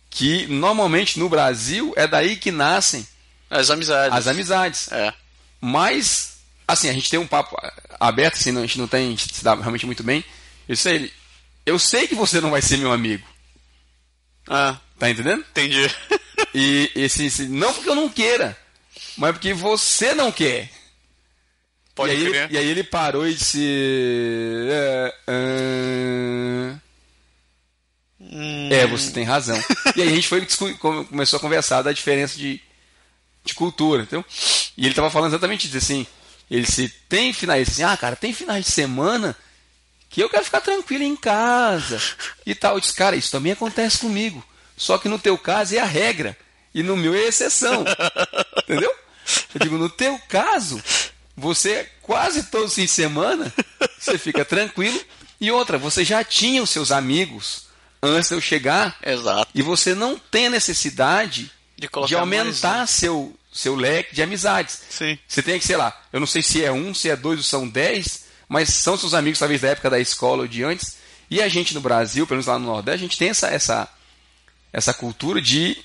[0.10, 3.06] que normalmente no Brasil é daí que nascem
[3.50, 4.18] As amizades.
[4.18, 4.92] as amizades.
[4.92, 5.14] É.
[5.62, 7.56] Mas, assim, a gente tem um papo
[8.00, 10.24] aberto, assim, não- a gente não tem, a gente se dá realmente muito bem.
[10.68, 11.12] Eu sei,
[11.66, 13.28] eu sei que você não vai ser meu amigo,
[14.48, 15.42] Ah, tá entendendo?
[15.52, 15.90] entendi.
[16.58, 18.58] E esse, esse- não porque eu não queira,
[19.18, 20.70] mas porque você não quer.
[21.94, 22.44] Pode e, aí crer.
[22.46, 23.60] ele, e aí ele parou e disse.
[28.20, 29.62] Hum, é, você tem razão.
[29.96, 30.46] e aí a gente foi
[30.80, 32.62] começou a conversar da diferença de,
[33.44, 34.24] de cultura, então.
[34.78, 36.08] E ele estava falando exatamente isso, assim.
[36.50, 39.36] Ele se tem finais, assim, ah, cara, tem finais de semana
[40.10, 42.02] que eu quero ficar tranquilo em casa
[42.46, 42.76] e tal.
[42.76, 44.44] Eu disse, cara, isso também acontece comigo.
[44.78, 46.38] Só que no teu caso é a regra
[46.76, 47.86] e no meu é exceção.
[48.64, 48.94] Entendeu?
[49.54, 50.84] Eu digo, no teu caso,
[51.36, 53.52] você quase todo fim de semana,
[53.98, 55.00] você fica tranquilo.
[55.40, 57.68] E outra, você já tinha os seus amigos
[58.04, 59.50] antes de eu chegar Exato.
[59.56, 64.82] e você não tem a necessidade De de aumentar mais, seu, seu leque de amizades.
[64.90, 65.18] Sim.
[65.26, 67.44] Você tem que, sei lá, eu não sei se é um, se é dois ou
[67.44, 70.98] são dez, mas são seus amigos, talvez da época da escola ou de antes.
[71.30, 73.90] E a gente no Brasil, pelo menos lá no Nordeste, a gente tem essa, essa,
[74.72, 75.78] essa cultura de,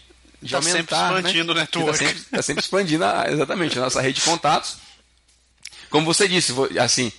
[0.42, 1.16] de Tá sempre aumentar.
[1.18, 1.60] expandindo o né?
[1.62, 1.90] network.
[1.98, 4.76] Tá sempre, tá sempre expandindo, a- exatamente, a nossa rede de contatos.
[5.90, 7.12] Como você disse, assim,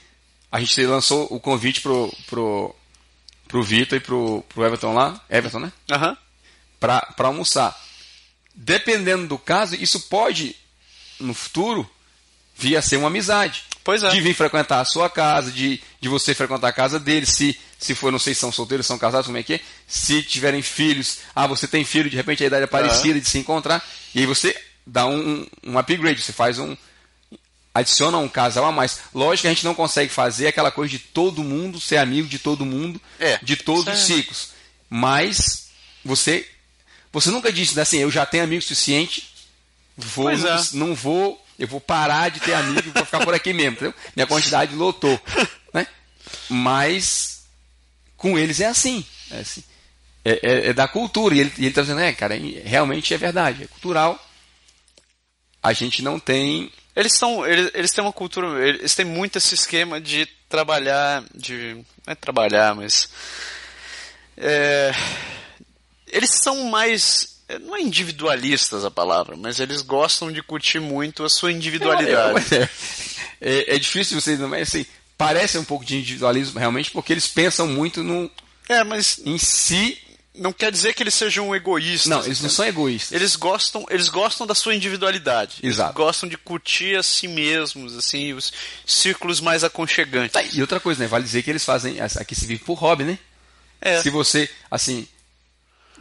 [0.52, 2.76] a gente lançou o convite pro, pro,
[3.48, 5.72] pro Vitor e pro, pro Everton lá, Everton, né?
[5.92, 6.18] Aham.
[6.80, 7.80] para almoçar.
[8.56, 10.56] Dependendo do caso, isso pode,
[11.20, 11.90] no futuro,
[12.56, 13.64] vir a ser uma amizade.
[13.84, 14.10] Pois é.
[14.10, 17.96] De vir frequentar a sua casa, de, de você frequentar a casa dele, se, se
[17.96, 19.60] for, não sei se são solteiros, são casados, como é que é.
[19.88, 23.38] Se tiverem filhos, ah, você tem filho, de repente a idade é parecida de se
[23.40, 23.84] encontrar.
[24.14, 26.76] E aí você dá um, um upgrade, você faz um.
[27.74, 29.00] Adiciona um casal a mais.
[29.14, 32.38] Lógico que a gente não consegue fazer aquela coisa de todo mundo ser amigo de
[32.38, 34.50] todo mundo, É, de todos os isso é- ciclos.
[34.90, 35.70] Mas
[36.04, 36.46] você
[37.14, 39.30] você nunca disse assim, eu já tenho amigo suficiente,
[39.98, 40.38] vou, é.
[40.74, 43.94] não vou, eu vou parar de ter amigo e vou ficar por aqui mesmo, entendeu?
[44.16, 45.20] Minha quantidade lotou,
[45.74, 45.86] né?
[46.50, 47.44] Mas
[48.18, 49.64] com eles é assim, é assim.
[50.24, 53.64] É, é- é da cultura, e ele, ele tá dizendo, é, cara, realmente é verdade,
[53.64, 54.20] é cultural.
[55.64, 57.46] A gente não tem Eles são.
[57.46, 58.68] Eles, eles têm uma cultura.
[58.68, 61.24] Eles têm muito esse esquema de trabalhar.
[61.36, 61.76] De.
[62.06, 63.10] Não é trabalhar, mas.
[64.38, 64.92] é,
[66.08, 67.31] eles são mais.
[67.60, 72.46] Não é individualistas a palavra, mas eles gostam de curtir muito a sua individualidade.
[72.54, 72.70] É,
[73.42, 74.86] é, é difícil vocês, mas assim,
[75.18, 78.30] parece um pouco de individualismo realmente, porque eles pensam muito no,
[78.70, 79.98] É, mas em si.
[80.36, 82.08] não quer dizer que eles sejam egoístas.
[82.08, 83.12] Não, eles não são egoístas.
[83.12, 85.58] Eles gostam, eles gostam da sua individualidade.
[85.64, 85.90] Exato.
[85.90, 88.54] Eles gostam de curtir a si mesmos, assim, os
[88.86, 90.32] círculos mais aconchegantes.
[90.34, 91.08] Tá, E outra coisa, né?
[91.08, 91.98] Vale dizer que eles fazem.
[92.00, 93.20] Aqui se vive por hobby, né?
[93.82, 94.02] É.
[94.02, 95.08] Se você, assim.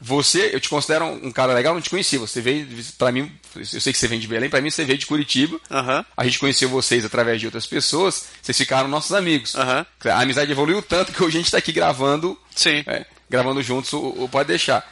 [0.03, 2.19] Você, eu te considero um cara legal, não te conhecia.
[2.19, 4.99] Você veio, pra mim, eu sei que você vem de Belém, pra mim você veio
[4.99, 5.61] de Curitiba.
[5.71, 6.05] Aham.
[6.17, 9.55] A gente conheceu vocês através de outras pessoas, vocês ficaram nossos amigos.
[9.55, 9.85] Aham.
[10.07, 12.83] A amizade evoluiu tanto que hoje a gente está aqui gravando, Sim.
[12.87, 14.91] é, gravando juntos o, o Pode Deixar.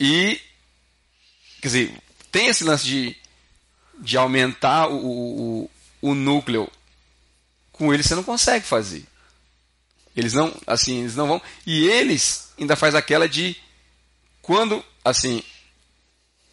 [0.00, 0.40] E,
[1.60, 1.94] quer dizer,
[2.32, 3.16] tem esse lance de,
[4.00, 5.70] de aumentar o, o, o-
[6.10, 6.68] o núcleo.
[7.72, 9.04] Com eles você não consegue fazer.
[10.16, 11.42] Eles não, assim, eles não vão.
[11.64, 13.56] E eles ainda faz aquela de
[14.48, 15.42] quando, assim,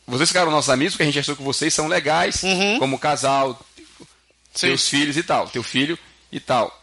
[0.05, 2.77] vocês ficaram nossos amigos porque a gente achou que vocês são legais, Uhum.
[2.77, 3.57] como casal,
[4.53, 4.67] Sim.
[4.67, 5.97] teus filhos e tal, teu filho
[6.29, 6.77] e tal.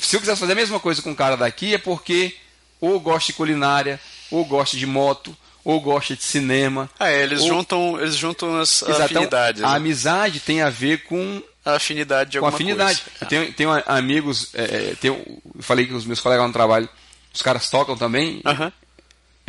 [0.00, 2.34] Se eu quisesse fazer a mesma coisa com um cara daqui é porque
[2.80, 4.00] ou gosta de culinária,
[4.32, 6.90] ou gosta de moto, ou gosta de cinema.
[6.98, 9.62] Ah, é, eles ou- juntam, eles juntam as Exato, então, afinidades.
[9.62, 9.76] a né?
[9.76, 13.00] amizade tem a ver com A afinidade de com alguma afinidade.
[13.02, 13.18] coisa.
[13.20, 15.14] Eu tenho, tenho amigos, é, é, tenho,
[15.54, 16.88] eu falei que os meus colegas lá no trabalho,
[17.32, 18.72] os caras tocam também, Aham.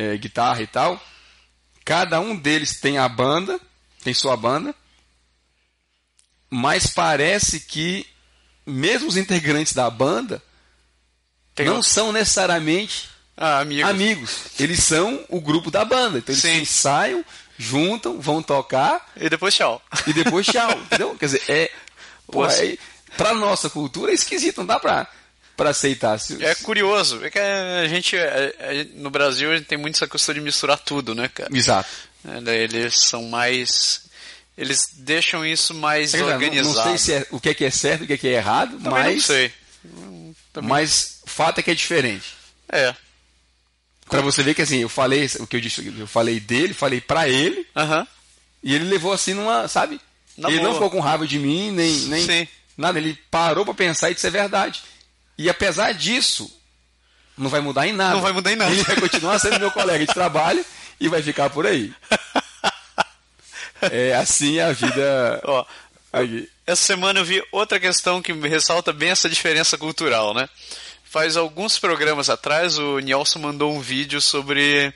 [0.01, 1.01] É, guitarra e tal.
[1.85, 3.59] Cada um deles tem a banda,
[4.03, 4.73] tem sua banda,
[6.49, 8.05] mas parece que
[8.65, 10.41] mesmo os integrantes da banda
[11.55, 13.89] Tem não um- são necessariamente Ah, amigos.
[13.89, 14.37] amigos.
[14.59, 16.19] Eles são o grupo da banda.
[16.19, 16.61] Então eles Sim.
[16.61, 17.25] ensaiam,
[17.57, 19.81] juntam, vão tocar E depois tchau.
[20.07, 20.69] e depois tchau.
[20.85, 21.15] entendeu?
[21.17, 21.71] Quer dizer, é.
[22.27, 22.63] Pô, Nossa.
[22.65, 22.77] é
[23.17, 25.07] pra nossa cultura é esquisito, não dá pra,
[25.61, 26.19] pra aceitar.
[26.19, 27.23] Se- É curioso.
[27.23, 30.41] É que a gente, é- é- no Brasil, a gente tem muito essa questão de
[30.41, 31.49] misturar tudo, né, cara?
[31.55, 31.89] Exato.
[32.47, 34.03] É, eles são mais.
[34.57, 36.89] Eles deixam isso mais Quer dizer, não- organizado.
[36.89, 38.27] Não sei se é, o que é que é certo e o que é que
[38.27, 39.15] é errado, Também mas.
[39.15, 39.51] não sei.
[40.53, 40.69] Também.
[40.69, 42.33] Mas o fato é que é diferente.
[42.71, 42.93] É.
[44.09, 46.99] Pra você ver que assim, eu falei o que eu disse, eu falei dele, falei
[46.99, 47.65] pra ele,
[48.61, 49.99] e ele levou assim numa, sabe?
[50.37, 50.73] Na ele não boa.
[50.75, 52.47] ficou com raiva de mim, nem, nem Sim.
[52.77, 52.99] nada.
[52.99, 54.81] Ele parou pra pensar e disse é verdade.
[55.41, 56.49] E apesar disso,
[57.35, 58.13] não vai mudar em nada.
[58.13, 58.71] Não vai mudar em nada.
[58.71, 60.63] Ele vai continuar sendo meu colega de trabalho
[60.99, 61.91] e vai ficar por aí.
[63.81, 65.41] É assim a vida.
[65.43, 65.65] Ó,
[66.13, 66.47] Aqui.
[66.67, 70.47] essa semana eu vi outra questão que me ressalta bem essa diferença cultural, né?
[71.03, 74.93] Faz alguns programas atrás o Nelson mandou um vídeo sobre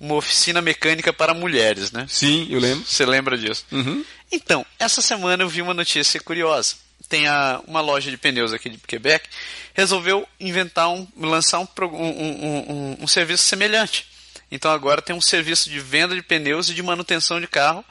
[0.00, 2.06] uma oficina mecânica para mulheres, né?
[2.08, 2.82] Sim, eu lembro.
[2.86, 3.66] Você lembra disso?
[3.70, 4.02] Uhum.
[4.32, 6.76] Então, essa semana eu vi uma notícia curiosa.
[7.08, 9.28] Tem a, uma loja de pneus aqui de Quebec,
[9.74, 14.06] resolveu inventar um, lançar um, um, um- um- serviço semelhante.
[14.50, 17.84] Então agora tem um serviço de venda de pneus e de manutenção de carro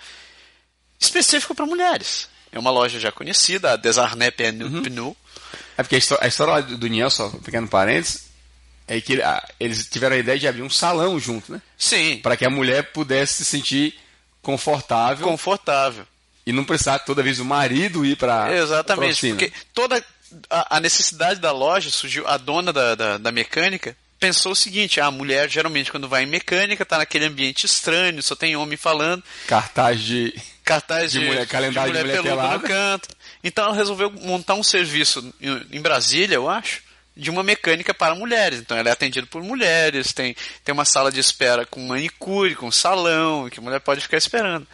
[0.99, 2.27] específico para mulheres.
[2.51, 4.69] É uma loja já conhecida, a Desarnais Pneu.
[4.83, 5.17] Pneu.
[5.77, 8.25] É porque a história, a história do Niel, só um pequeno parênteses,
[8.87, 11.61] é que ah, eles tiveram a ideia de abrir um salão junto, né?
[11.77, 13.99] Sim, Para que a mulher pudesse se sentir
[14.41, 16.05] confortável confortável.
[16.45, 20.03] E não precisar toda vez o marido ir para Exatamente, porque toda
[20.49, 25.01] a, a necessidade da loja surgiu, a dona da, da, da mecânica pensou o seguinte,
[25.01, 29.21] a mulher geralmente quando vai em mecânica está naquele ambiente estranho, só tem homem falando,
[29.47, 32.53] cartaz de cartaz De de, mulher- calendário de mulher peluda pelada.
[32.57, 33.09] no canto.
[33.43, 35.33] Então ela resolveu montar um serviço
[35.71, 36.81] em Brasília, eu acho,
[37.15, 38.59] de uma mecânica para mulheres.
[38.59, 42.71] Então ela é atendida por mulheres, tem, tem uma sala de espera com manicure, com
[42.71, 44.67] salão, que a mulher pode ficar esperando.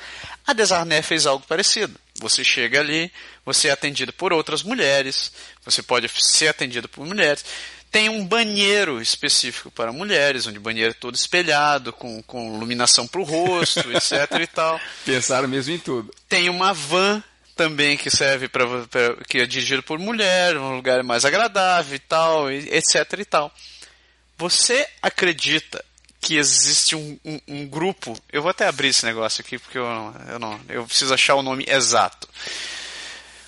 [0.45, 1.93] A Desarné fez algo parecido.
[2.19, 3.11] Você chega ali,
[3.45, 5.31] você é atendido por outras mulheres,
[5.63, 7.45] você pode ser atendido por mulheres.
[7.91, 13.07] Tem um banheiro específico para mulheres, onde o banheiro é todo espelhado, com, com iluminação
[13.07, 14.79] para o rosto, etc e tal.
[15.05, 16.13] pensaram mesmo em tudo.
[16.27, 17.23] Tem uma van
[17.59, 18.63] também que serve para
[19.27, 23.53] que é dirigido por mulher, um lugar mais agradável e tal, etc e tal.
[24.37, 25.83] Você acredita
[26.21, 28.17] que existe um, um- um grupo?
[28.31, 29.85] Eu vou até abrir esse negócio aqui porque eu,
[30.29, 32.29] eu não, eu preciso achar o nome exato.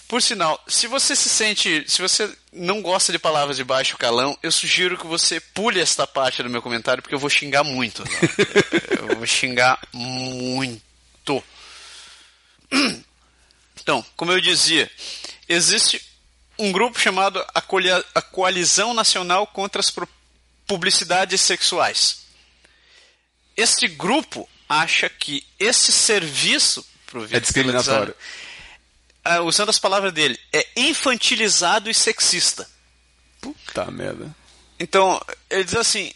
[0.10, 4.38] Por sinal, se você se sente, se você não gosta de palavras de baixo calão,
[4.44, 8.04] eu sugiro que você pule esta parte do meu comentário porque eu vou xingar muito.
[9.10, 11.42] eu vou xingar muito.
[13.82, 14.90] Então, como eu dizia,
[15.50, 16.02] existe
[16.58, 20.08] um grupo chamado a, Colia- a Coalizão Nacional contra as Pro-
[20.68, 22.22] Publicidades Sexuais.
[23.58, 26.86] Este grupo acha que esse serviço
[27.32, 28.16] É discriminatório.
[29.24, 32.70] ah, usando as palavras dele, é infantilizado e sexista.
[33.42, 34.34] Puta merda.
[34.80, 36.14] Então, ele diz assim: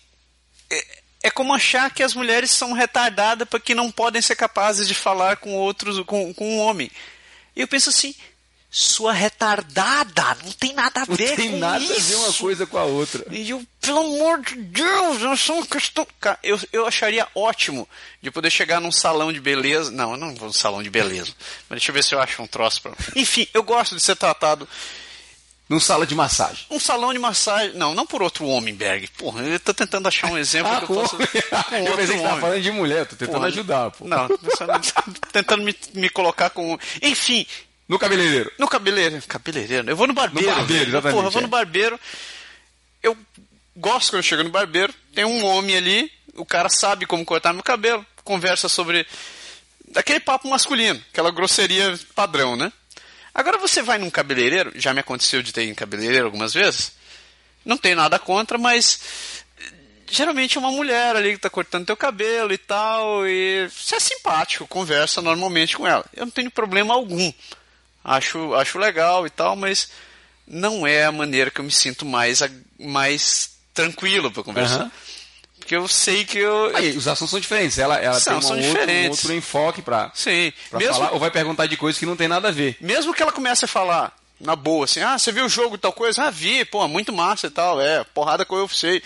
[0.70, 0.86] é,
[1.24, 5.38] é como achar que as mulheres são retardadas porque não podem ser capazes de falar
[5.38, 6.90] com outros, com, com um homem.
[7.56, 8.14] E eu penso assim:
[8.70, 11.94] sua retardada, não tem nada a Não ver tem com nada isso.
[11.94, 13.26] a ver uma coisa com a outra.
[13.32, 16.06] E eu, pelo amor de Deus, nós somos questão.
[16.20, 17.88] Cara, eu, eu acharia ótimo
[18.22, 19.92] de poder chegar num salão de beleza.
[19.92, 21.32] Não, eu não vou num salão de beleza.
[21.70, 22.92] Mas deixa eu ver se eu acho um troço pra.
[23.16, 24.68] Enfim, eu gosto de ser tratado.
[25.68, 26.66] Num sala de massagem.
[26.70, 27.76] Um salão de massagem.
[27.76, 29.08] Não, não por outro homem, Berg.
[29.18, 31.18] Porra, eu tô tentando achar um exemplo Ah, que eu possa.
[31.18, 32.40] Com eu outro tava homem.
[32.42, 34.06] falando de mulher, eu tô tentando Porra, ajudar, pô.
[34.08, 34.28] Não,
[35.34, 36.78] tentando me, me colocar com.
[37.02, 37.48] Enfim,
[37.90, 38.52] No cabeleireiro.
[38.60, 39.26] no cabeleireiro.
[39.28, 39.90] Cabeleireiro.
[39.90, 40.50] Eu vou no barbeiro.
[40.50, 41.44] No barbeiro, exatamente, Porra, eu vou é.
[41.44, 42.00] no barbeiro.
[43.02, 43.18] Eu
[43.76, 44.94] gosto quando eu chego no barbeiro.
[45.16, 46.12] Tem um homem ali.
[46.36, 48.06] O cara sabe como cortar meu cabelo.
[48.24, 49.06] Conversa sobre.
[49.96, 51.02] Aquele papo masculino.
[51.12, 52.72] Aquela grosseria padrão, né?
[53.36, 54.72] Agora você vai num cabeleireiro.
[54.76, 56.94] Já me aconteceu de ter em cabeleireiro algumas vezes.
[57.66, 59.00] Não tenho nada contra, mas.
[60.10, 63.28] Geralmente é uma mulher ali que tá cortando teu cabelo e tal.
[63.28, 66.06] E você é simpático, conversa normalmente com ela.
[66.16, 67.34] Eu não tenho problema algum
[68.06, 69.90] acho, acho legal e tal, mas
[70.48, 72.42] não é a maneira que eu me sinto mais,
[72.80, 74.82] mais tranquilo para conversar.
[74.82, 74.92] Aham.
[75.66, 76.72] Porque eu sei que eu.
[76.76, 77.80] Aí, os assuntos são diferentes.
[77.80, 80.54] Ela, ela São, tem um outro, um outro enfoque pra, Sim.
[80.70, 82.78] pra Mesmo, falar, ou vai perguntar de coisas que não tem nada a ver.
[82.80, 85.80] mesmo que ela comece a falar na boa, assim, ah, você viu o jogo e
[85.80, 86.26] tal coisa?
[86.26, 89.02] Ah, vi, pô, muito massa e tal, é, porrada com eu sei.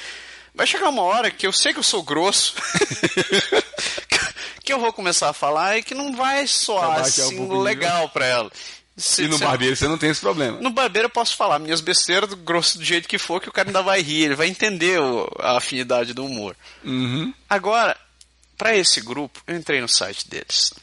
[0.54, 2.56] Vai chegar uma hora que eu sei que eu sou grosso.
[4.62, 7.62] que eu vou começar a falar e que não vai soar baixar um assim pouquinho.
[7.62, 8.52] legal pra ela.
[8.99, 10.59] Se- E no barbeiro você não tem esse problema.
[10.59, 13.69] No barbeiro eu posso falar minhas besteiras, grosso do jeito que for, que o cara
[13.69, 16.55] ainda vai rir, ele vai entender o- a afinidade do humor.
[16.83, 17.33] Uhum.
[17.49, 17.95] Agora,
[18.57, 20.73] para esse grupo, eu entrei no site deles.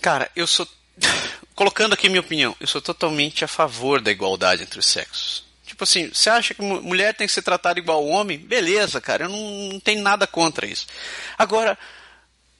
[0.00, 0.66] Cara, eu sou.
[1.54, 5.44] Colocando aqui minha opinião, eu sou totalmente a favor da igualdade entre os sexos.
[5.66, 8.38] Tipo assim, você acha que mu- mulher tem que ser tratada igual ao homem?
[8.38, 10.86] Beleza, cara, eu não, não tenho nada contra isso.
[11.38, 11.78] Agora,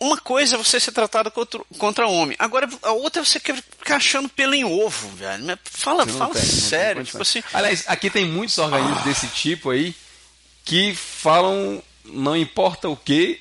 [0.02, 2.36] uma coisa é você ser tratado contra, contra homem.
[2.38, 5.58] Agora, a outra é você ficar achando pelo em ovo, velho.
[5.64, 7.04] Fala, fala tem, sério.
[7.04, 7.42] Tipo assim...
[7.52, 9.04] Aliás, aqui tem muitos organismos ah.
[9.04, 9.94] desse tipo aí
[10.64, 13.40] que falam não importa o que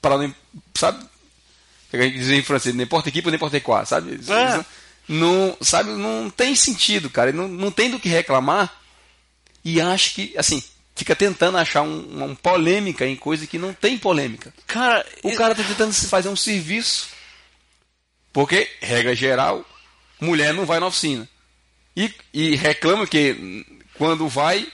[0.00, 0.34] para não.
[0.74, 1.06] Sabe?
[1.92, 4.14] A gente diz em francês, não importa equipe, não importa qual, sabe?
[4.14, 4.64] É.
[5.06, 5.90] Não, sabe?
[5.90, 7.32] Não tem sentido, cara.
[7.32, 8.72] Não, não tem do que reclamar.
[9.64, 10.62] E acho que, assim,
[10.94, 14.52] fica tentando achar um, uma polêmica em coisa que não tem polêmica.
[14.66, 17.08] Cara, o cara tá tentando fazer um serviço.
[18.32, 19.64] Porque, regra geral,
[20.20, 21.28] mulher não vai na oficina.
[21.96, 24.66] E, e reclama que quando vai.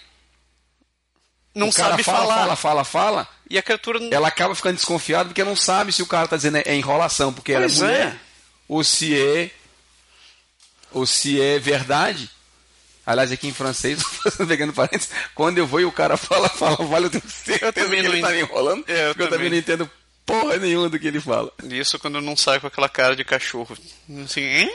[1.55, 2.35] Não sabe fala, falar.
[2.37, 3.29] Fala, fala, fala.
[3.51, 3.99] E a criatura.
[4.13, 7.53] Ela acaba ficando desconfiada porque não sabe se o cara tá dizendo é enrolação, porque
[7.53, 8.07] pois ela é mulher.
[8.15, 8.19] É.
[8.69, 9.51] Ou se é.
[10.93, 12.31] Ou se é verdade.
[13.09, 14.03] Aliás, aqui em francês,
[14.47, 17.73] pegando parênteses, quando eu vou e o cara fala, fala, vale, eu tenho certeza eu
[17.73, 19.91] também que ele tá me enrolando, é, eu, porque eu também não entendo
[20.27, 21.51] porra nenhuma do que ele fala.
[21.71, 23.75] Isso quando não sai com aquela cara de cachorro.
[24.23, 24.71] Assim, hein?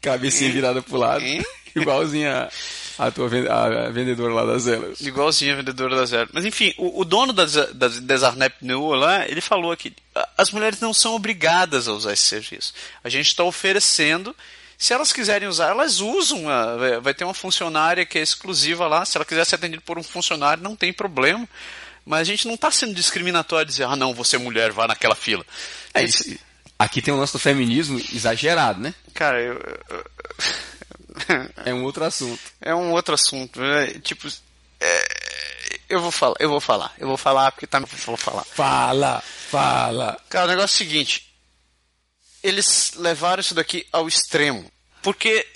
[0.00, 1.40] Cabecinha virada pro lado, hein?
[1.72, 2.50] igualzinha
[2.98, 4.94] a tua a vendedora lá da Zero.
[5.00, 6.30] Igualzinha a vendedora da Zero.
[6.32, 9.94] Mas enfim, o, o dono da, da Desarnep Pneu lá, ele falou que
[10.36, 12.74] as mulheres não são obrigadas a usar esse serviço.
[13.04, 14.34] A gente está oferecendo
[14.78, 16.48] se elas quiserem usar, elas usam.
[16.48, 19.04] Ah, vai ter uma funcionária que é exclusiva lá.
[19.04, 21.48] Se ela quiser ser atendida por um funcionário, não tem problema.
[22.06, 25.16] Mas a gente não está sendo discriminatório dizer, ah, não, você é mulher, vá naquela
[25.16, 25.44] fila.
[25.92, 26.38] É, isso.
[26.78, 28.94] Aqui tem o lance do feminismo exagerado, né?
[29.12, 29.60] Cara, eu.
[31.66, 32.40] é um outro assunto.
[32.60, 33.60] É um outro assunto.
[33.60, 33.86] Né?
[34.00, 34.28] Tipo.
[34.80, 35.08] É...
[35.88, 38.44] eu vou falar, eu vou falar, eu vou falar porque tá me vou falar.
[38.44, 40.16] Fala, fala.
[40.28, 41.27] Cara, o negócio é o seguinte
[42.42, 44.70] eles levaram isso daqui ao extremo.
[45.02, 45.46] Porque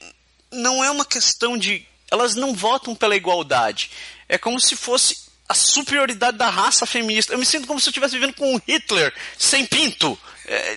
[0.50, 1.86] não é uma questão de.
[2.10, 3.90] Elas não votam pela igualdade.
[4.28, 5.16] É como se fosse
[5.48, 7.32] a superioridade da raça feminista.
[7.32, 10.18] Eu me sinto como se eu estivesse vivendo com um Hitler sem pinto.
[10.46, 10.76] É,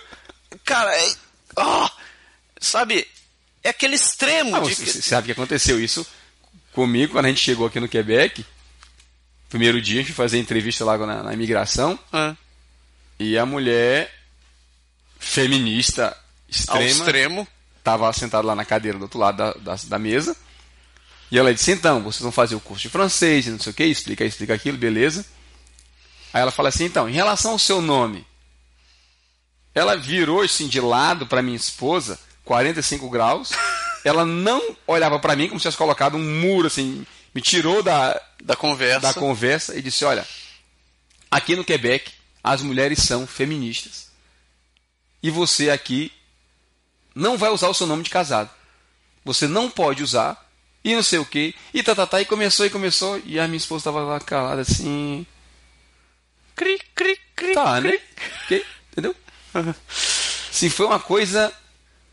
[0.64, 1.14] cara, é,
[1.56, 1.90] oh,
[2.60, 3.06] sabe?
[3.62, 4.56] É aquele extremo.
[4.56, 4.74] Ah, de...
[4.74, 6.06] Você sabe que aconteceu isso
[6.72, 8.44] comigo quando a gente chegou aqui no Quebec.
[9.48, 11.98] Primeiro dia a gente foi fazer entrevista lá na, na imigração.
[12.12, 12.34] Ah.
[13.18, 14.15] E a mulher
[15.26, 16.16] feminista
[16.48, 16.80] extrema.
[16.80, 17.48] Ao extremo.
[17.78, 20.36] Estava sentado lá na cadeira do outro lado da, da, da, mesa.
[21.30, 23.84] E ela disse: então, vocês vão fazer o curso de francês, não sei o que,
[23.84, 25.24] explica, explica aquilo, beleza.
[26.32, 28.26] Aí ela fala assim: então, em relação ao seu nome.
[29.74, 33.50] Ela virou assim de lado para minha esposa, 45 graus.
[34.02, 38.18] Ela não olhava para mim como se tivesse colocado um muro assim, me tirou da,
[38.42, 39.00] da conversa.
[39.00, 40.26] da conversa e disse: olha,
[41.30, 42.12] aqui no Quebec
[42.42, 44.05] as mulheres são feministas
[45.26, 46.12] e você aqui
[47.12, 48.48] não vai usar o seu nome de casado.
[49.24, 50.48] Você não pode usar,
[50.84, 53.48] e não sei o que, e tá, tá, tá, e começou e começou, e a
[53.48, 55.26] minha esposa estava lá calada assim.
[56.54, 57.54] Cri, cri, cri.
[57.54, 57.98] Tá, né?
[58.46, 59.16] Que, entendeu?
[59.90, 61.52] Se foi uma coisa.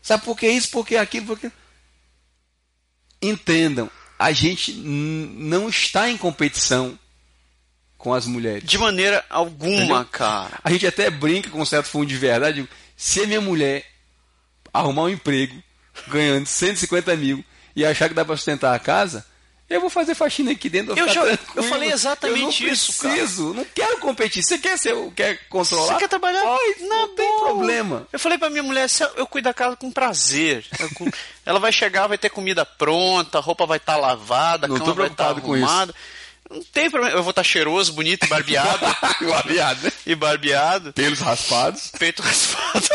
[0.02, 0.70] Sabe por que isso?
[0.70, 1.26] Por que aquilo?
[1.26, 1.52] Por que...
[3.22, 6.98] Entendam, a gente não está em competição
[7.96, 8.68] com as mulheres.
[8.68, 10.04] De maneira alguma, Entendeu?
[10.12, 10.58] cara.
[10.62, 12.68] A gente até brinca com um certo fundo de verdade.
[12.96, 13.84] Se a minha mulher
[14.72, 15.62] arrumar um emprego
[16.08, 19.24] ganhando 150 mil e achar que dá para sustentar a casa,
[19.68, 20.96] eu vou fazer faxina aqui dentro.
[20.96, 21.24] Eu, já,
[21.56, 23.56] eu falei exatamente eu não isso, preciso, cara.
[23.56, 24.42] não quero competir.
[24.42, 25.94] Você quer ser, quer controlar?
[25.94, 26.42] Você quer trabalhar?
[26.42, 28.06] Pode, não, não tem problema.
[28.12, 30.66] Eu falei para minha mulher, eu cuido da casa com prazer.
[31.46, 34.78] ela vai chegar, vai ter comida pronta, a roupa vai estar tá lavada, a não
[34.78, 35.94] cama vai estar tá arrumada.
[36.54, 37.16] Não tem problema.
[37.16, 38.86] Eu vou estar cheiroso, bonito e barbeado.
[39.20, 39.92] e barbeado, né?
[40.06, 40.92] E barbeado.
[40.92, 41.90] Pelos raspados.
[41.98, 42.88] Peito raspado.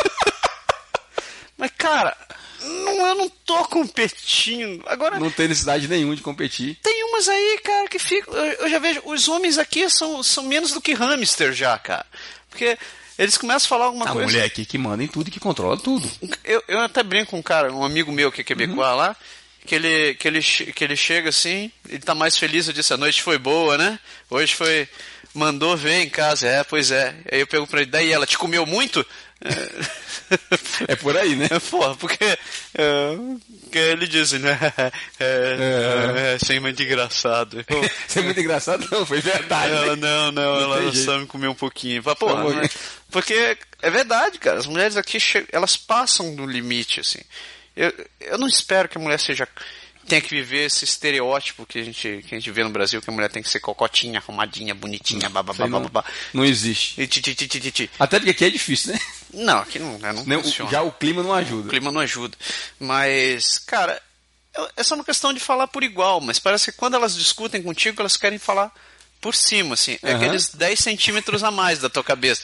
[1.57, 2.15] Mas, cara,
[2.61, 4.81] não, eu não tô competindo.
[4.87, 5.19] Agora.
[5.19, 6.77] Não tem necessidade nenhuma de competir.
[6.81, 8.33] Tem umas aí, cara, que ficam.
[8.33, 9.01] Eu já vejo.
[9.03, 12.05] Os homens aqui são, são menos do que hamster já, cara.
[12.49, 12.77] Porque
[13.17, 14.23] eles começam a falar alguma a coisa.
[14.23, 16.09] A mulher aqui que manda em tudo e que controla tudo.
[16.45, 18.95] Eu, eu até brinco com um cara, um amigo meu que é quebecois uhum.
[18.95, 19.17] lá
[19.69, 22.97] que ele, que ele, que ele chega assim, ele tá mais feliz, eu disse, a
[22.97, 23.99] noite foi boa, né?
[24.27, 24.89] Hoje foi,
[25.31, 27.13] mandou ver em casa, é, pois é.
[27.31, 29.05] Aí eu pergunto pra ele, daí ela te comeu muito?
[30.87, 31.47] É por aí, né?
[31.69, 32.25] Porra, porque
[32.73, 34.57] é, ele diz, né?
[35.19, 37.63] É, é, é, é muito engraçado.
[38.15, 38.87] É muito engraçado?
[38.91, 39.71] Não, foi verdade.
[39.71, 42.01] Ela, não, não, não ela só me comeu um pouquinho.
[42.01, 42.67] Porra,
[43.11, 44.57] porque é verdade, cara.
[44.57, 45.19] As mulheres aqui,
[45.51, 47.19] elas passam do limite, assim.
[47.79, 49.47] Eu, eu não espero que a mulher seja
[50.05, 53.09] tenha que viver esse estereótipo que a gente, que a gente vê no Brasil, que
[53.09, 55.67] a mulher tem que ser cocotinha, arrumadinha, bonitinha, bababá.
[56.33, 56.99] Não, não existe.
[57.99, 58.99] Até porque aqui é difícil, né?
[59.31, 60.71] Não, aqui não, né, não funciona.
[60.71, 61.67] Já o clima não ajuda.
[61.67, 62.35] O clima não ajuda.
[62.79, 64.01] Mas, cara,
[64.75, 68.01] é só uma questão de falar por igual, mas parece que quando elas discutem contigo,
[68.01, 68.73] elas querem falar
[69.21, 69.97] por cima, assim.
[70.03, 70.15] Aham.
[70.15, 72.43] aqueles 10 centímetros a mais da tua cabeça.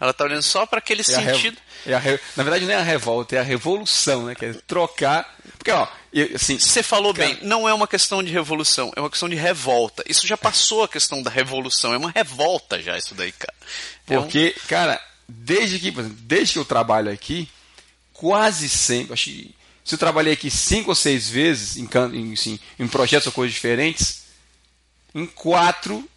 [0.00, 1.56] Ela tá olhando só para aquele É sentido.
[1.86, 4.34] É re- Na verdade, não é a revolta, é a revolução, né?
[4.34, 5.36] Que é trocar.
[5.58, 5.86] Porque, ó,
[6.34, 6.58] assim.
[6.58, 10.02] Você falou Cara- bem, não é uma questão de revolução, é uma questão de revolta.
[10.08, 13.54] Isso já passou a questão da revolução, é uma revolta já isso daí, cara.
[14.08, 17.48] É um- Porque, cara, desde que, desde que eu trabalho aqui,
[18.12, 22.58] quase sempre, acho que se eu trabalhei aqui cinco ou seis vezes em, em, assim,
[22.78, 24.24] em projetos ou coisas diferentes,
[25.14, 26.08] em quatro,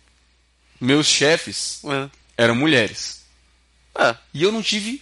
[0.82, 2.09] meus chefes É.
[2.38, 3.22] eram mulheres.
[3.95, 4.15] É.
[4.34, 5.01] E eu não tive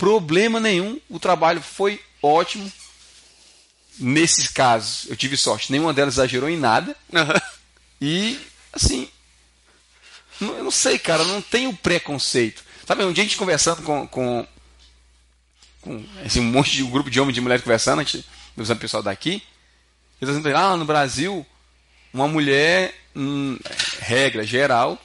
[0.00, 2.72] problema nenhum, o trabalho foi ótimo.
[3.98, 6.96] Nesses casos, eu tive sorte, nenhuma delas exagerou em nada.
[7.12, 7.34] Aham.
[8.00, 8.40] E,
[8.72, 9.10] assim,
[10.40, 12.64] eu não sei, cara, não tenho preconceito.
[12.86, 14.46] Sabe, um dia a gente conversando com, com,
[15.82, 18.24] com assim, um monte de um grupo de homens e de mulheres conversando, a gente,
[18.56, 19.42] o pessoal daqui,
[20.18, 21.44] eles dizendo, ah, no Brasil,
[22.10, 23.58] uma mulher, hum,
[23.98, 24.98] regra geral,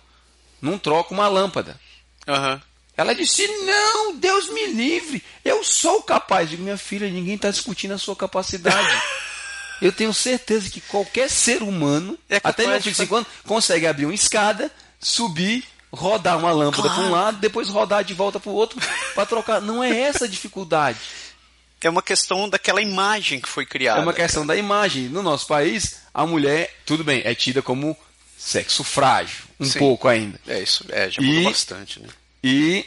[0.61, 1.77] não troca uma lâmpada.
[2.25, 2.61] Aham.
[2.97, 6.49] Ela disse, não, Deus me livre, eu sou capaz.
[6.49, 8.87] Digo, minha filha, ninguém está discutindo a sua capacidade.
[9.81, 13.27] Eu tenho certeza que qualquer ser humano, É até meu filho de fazer- 5 anos,
[13.45, 14.71] consegue abrir uma escada,
[15.01, 18.79] subir, rodar uma lâmpada para um lado, depois rodar de volta para o outro
[19.13, 19.59] para trocar.
[19.61, 20.97] Não é essa a dificuldade.
[21.81, 23.99] É uma questão daquela imagem que foi criada.
[23.99, 25.09] É uma questão da imagem.
[25.09, 27.97] No nosso país, a mulher, tudo bem, é tida como
[28.37, 29.77] sexo frágil, um Sim.
[29.79, 30.39] pouco ainda.
[30.47, 32.07] É isso, é, já E- mudou bastante, né?
[32.47, 32.85] E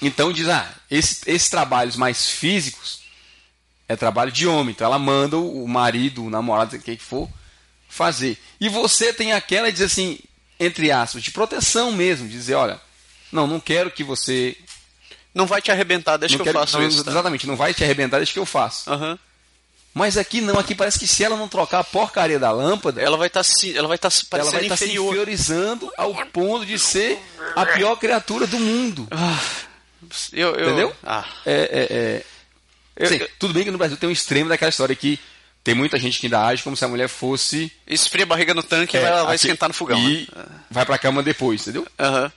[0.00, 3.00] então diz, ah, esse- esses trabalhos mais físicos
[3.88, 4.70] é trabalho de homem.
[4.72, 7.28] Então ela manda o marido, o namorado, quem que for,
[7.88, 8.38] fazer.
[8.60, 10.18] E você tem aquela, diz assim,
[10.60, 12.80] entre aspas, de proteção mesmo, dizer, olha,
[13.32, 14.56] não, não quero que você.
[15.34, 17.02] Não vai te arrebentar, deixa que eu quero- faço não, isso.
[17.02, 17.10] Tá?
[17.10, 18.90] Exatamente, não vai te arrebentar, deixa que eu faço.
[18.90, 19.18] Aham.
[19.94, 23.16] Mas aqui não, aqui parece que se ela não trocar a porcaria da lâmpada, Ela
[23.18, 25.06] vai estar se, ela vai estar se ela vai estar se inferior.
[25.08, 27.18] inferiorizando ao ponto de ser
[27.54, 29.06] a pior criatura do mundo.
[30.32, 30.96] Eu, eu- Entendeu?
[31.04, 32.24] Ah, É, é, é,
[32.96, 35.18] eu- Sim, eu- tudo bem que no Brasil tem um extremo daquela história que
[35.62, 37.70] tem muita gente que ainda age como se a mulher fosse.
[37.86, 39.98] esfria a barriga no tanque e é, vai, ela vai aqui- esquentar no fogão.
[39.98, 40.44] E né?
[40.70, 41.86] vai pra cama depois, entendeu?
[41.98, 42.32] Aham.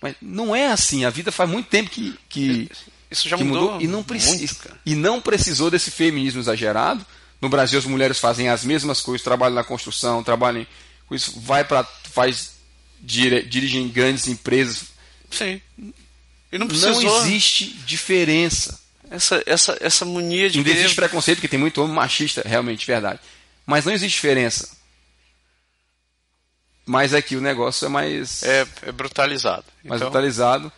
[0.00, 1.04] Mas não é assim.
[1.04, 2.70] A vida faz muito tempo que, que,
[3.10, 7.04] Isso já mudou, mudou, e não, precisa, e não precisou desse feminismo exagerado.
[7.40, 10.66] No Brasil, as mulheres fazem as mesmas coisas, trabalham na construção, trabalham
[11.06, 12.52] com isso, vai para faz
[13.00, 14.84] dire, dirigem grandes empresas.
[15.30, 15.60] Sim.
[16.50, 17.00] E não precisou.
[17.00, 18.80] Não existe diferença.
[19.08, 22.84] Essa, essa, essa mania de Não querer- existe preconceito, porque tem muito homem machista, realmente,
[22.86, 23.20] verdade.
[23.64, 24.68] Mas não existe diferença.
[26.84, 29.64] Mas aqui o negócio é mais, é, é brutalizado.
[29.84, 30.72] mais Então, brutalizado.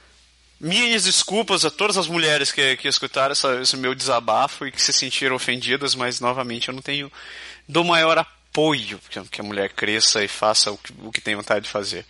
[0.61, 4.81] Minhas desculpas a todas as mulheres que, que escutaram essa- esse meu desabafo e que
[4.83, 7.11] se sentiram ofendidas, mas novamente eu não tenho
[7.69, 11.21] do maior apoio que a- que a mulher cresça e faça o que, o que
[11.21, 12.05] tem vontade de fazer.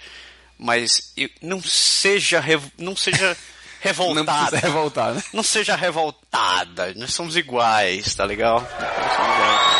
[0.58, 2.42] Mas eu- não seja
[2.78, 3.36] não seja
[3.84, 4.50] Não revoltada.
[4.50, 5.22] precisa revoltar, né?
[5.32, 6.92] Não seja revoltada.
[6.96, 8.60] Nós somos iguais, tá legal?
[8.60, 9.78] Nós somos iguais.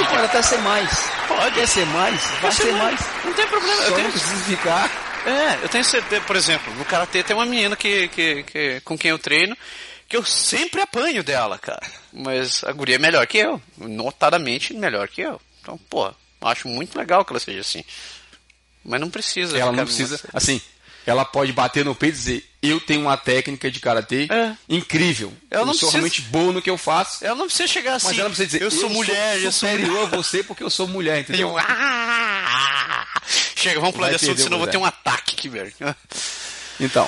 [0.00, 1.10] E pode até ser mais.
[1.28, 1.54] Pode.
[1.54, 2.20] Quer ser mais?
[2.40, 3.00] Vai ser ser mais.
[3.00, 3.24] mais.
[3.24, 3.82] Não tem problema.
[3.82, 5.11] Eu Só tenho- não precisa ficar.
[5.24, 8.98] É, eu tenho certeza, por exemplo, no Karatê tem uma menina que, que, que- com
[8.98, 9.56] quem eu treino
[10.08, 11.80] que eu sempre apanho dela, cara.
[12.12, 15.40] Mas a guria é melhor que eu, notadamente melhor que eu.
[15.62, 16.12] Então, pô,
[16.42, 17.82] acho muito legal que ela seja assim.
[18.84, 19.56] Mas não precisa.
[19.56, 20.16] Ela ficar não precisa.
[20.16, 20.60] numa- Assim,
[21.06, 24.54] ela pode bater no peito e dizer: Eu tenho uma técnica de karatê É.
[24.68, 25.32] incrível.
[25.50, 27.24] Ela não eu sou precisa- realmente bom no que eu faço.
[27.24, 28.08] Ela não precisa chegar assim.
[28.08, 30.68] Mas ela não precisa dizer: eu sou mulher, eu sou superior a você porque eu
[30.70, 31.48] sou mulher, entendeu?
[31.50, 33.06] Eu, ah!
[33.62, 35.72] Chega, vamos pular de assunto, senão eu vou ter um ataque aqui, velho.
[36.80, 37.06] Então,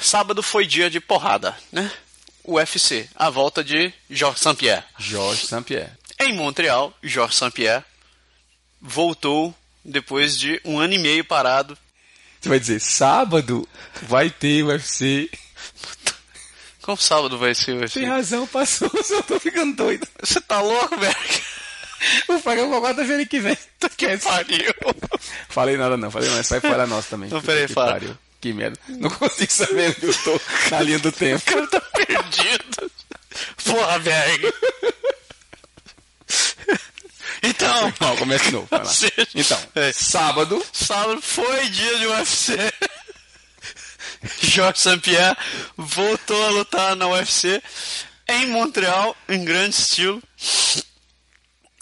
[0.00, 1.90] Sábado foi dia de porrada, né?
[2.46, 4.84] UFC, a volta de Georges St-Pierre.
[4.98, 5.90] Jorge Saint-Pierre.
[6.20, 7.82] Em Montreal, Georges St-Pierre
[8.80, 9.54] voltou
[9.84, 11.76] depois de um ano e meio parado.
[12.40, 13.66] Você vai dizer: Sábado
[14.02, 15.30] vai ter UFC.
[16.82, 18.00] Como sábado vai ser UFC?
[18.00, 18.90] Tem razão, passou.
[19.08, 20.06] Eu tô ficando doido.
[20.22, 21.16] Você tá louco, velho?
[22.28, 23.56] O programa quarta-feira que vem.
[23.96, 24.74] Que pariu.
[25.48, 27.28] Falei nada não, falei não, essa aí foi a nossa também.
[27.30, 27.92] Não, peraí, que fala.
[27.92, 28.18] pariu.
[28.40, 28.78] Que merda.
[28.88, 30.40] Não consigo saber onde eu tô
[30.70, 31.42] na linha do tempo.
[31.50, 32.90] O cara tá perdido.
[33.64, 34.54] Porra, velho.
[37.42, 38.66] Então, Não, começa de novo.
[38.70, 38.84] Vai lá.
[38.86, 39.92] Seja- Então, É.
[39.92, 42.56] sábado, sábado foi dia de UFC.
[44.40, 45.36] Georges St-Pierre
[45.76, 47.62] voltou a lutar na UFC
[48.28, 50.22] em Montreal, em grande estilo.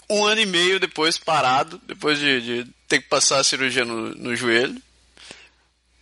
[0.09, 4.13] Um ano e meio depois parado, depois de, de ter que passar a cirurgia no,
[4.15, 4.81] no joelho.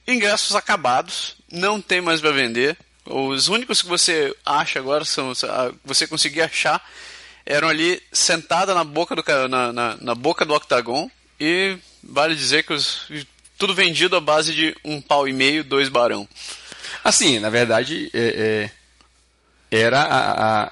[0.07, 2.77] Ingressos acabados, não tem mais para vender.
[3.05, 5.33] Os únicos que você acha agora são
[5.83, 6.83] você conseguir achar
[7.45, 12.63] eram ali sentada na boca do na, na, na boca do octagon E vale dizer
[12.63, 13.07] que os,
[13.57, 16.27] tudo vendido à base de um pau e meio, dois barão.
[17.03, 18.69] Assim, na verdade, é,
[19.71, 20.71] é, era a, a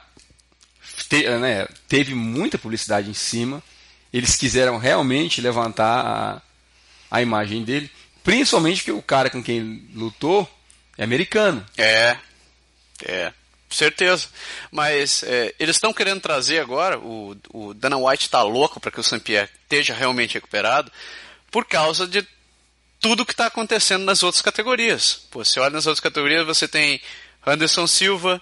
[1.10, 3.62] te, né, teve muita publicidade em cima.
[4.14, 6.42] Eles quiseram realmente levantar a,
[7.10, 7.90] a imagem dele,
[8.24, 10.50] principalmente que o cara com quem lutou
[10.98, 11.66] é americano.
[11.78, 12.18] É,
[13.04, 13.34] é,
[13.70, 14.28] certeza.
[14.72, 19.00] Mas é, eles estão querendo trazer agora, o, o Dana White está louco para que
[19.00, 19.20] o St.
[19.20, 20.92] Pierre esteja realmente recuperado,
[21.52, 22.26] por causa de
[23.00, 25.28] tudo que está acontecendo nas outras categorias.
[25.32, 27.02] Pô, você olha nas outras categorias, você tem
[27.46, 28.42] Anderson Silva,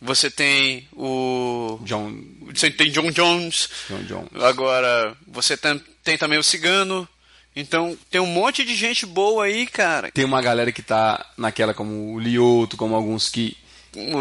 [0.00, 1.78] você tem o.
[1.82, 2.14] John.
[2.54, 3.68] Você tem John Jones.
[3.88, 4.42] John Jones.
[4.42, 7.08] Agora, você tem, tem também o Cigano.
[7.54, 10.10] Então, tem um monte de gente boa aí, cara.
[10.12, 13.56] Tem uma galera que tá naquela como o Lioto, como alguns que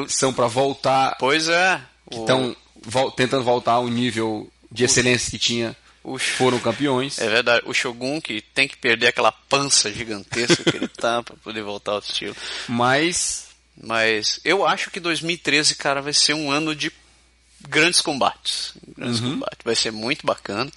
[0.07, 1.17] são para voltar.
[1.19, 1.81] Pois é.
[2.09, 2.55] Que estão
[3.17, 5.75] tentando voltar ao nível de excelência que tinha.
[6.01, 7.19] O, foram campeões.
[7.19, 7.63] É verdade.
[7.65, 11.93] O Shogun que tem que perder aquela pança gigantesca que ele tá para poder voltar
[11.93, 12.35] ao estilo.
[12.69, 13.44] Mas
[13.81, 16.91] mas eu acho que 2013, cara, vai ser um ano de
[17.67, 18.73] grandes combates.
[18.95, 19.31] Grandes uhum.
[19.31, 19.59] combates.
[19.63, 20.71] Vai ser muito bacana.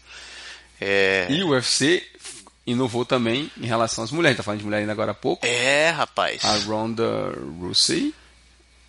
[0.81, 1.27] É...
[1.31, 2.05] E o UFC
[2.67, 4.37] inovou também em relação às mulheres.
[4.37, 5.45] Tá falando de mulher ainda agora há pouco.
[5.47, 6.45] É, rapaz.
[6.45, 8.15] A Ronda Rousey.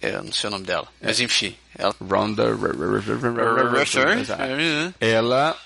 [0.02, 0.88] É, não sei o nome dela.
[1.02, 1.08] É.
[1.08, 1.56] Mas enfim.
[1.78, 1.96] Ela...
[2.00, 2.44] Ronda
[5.00, 5.60] Ela,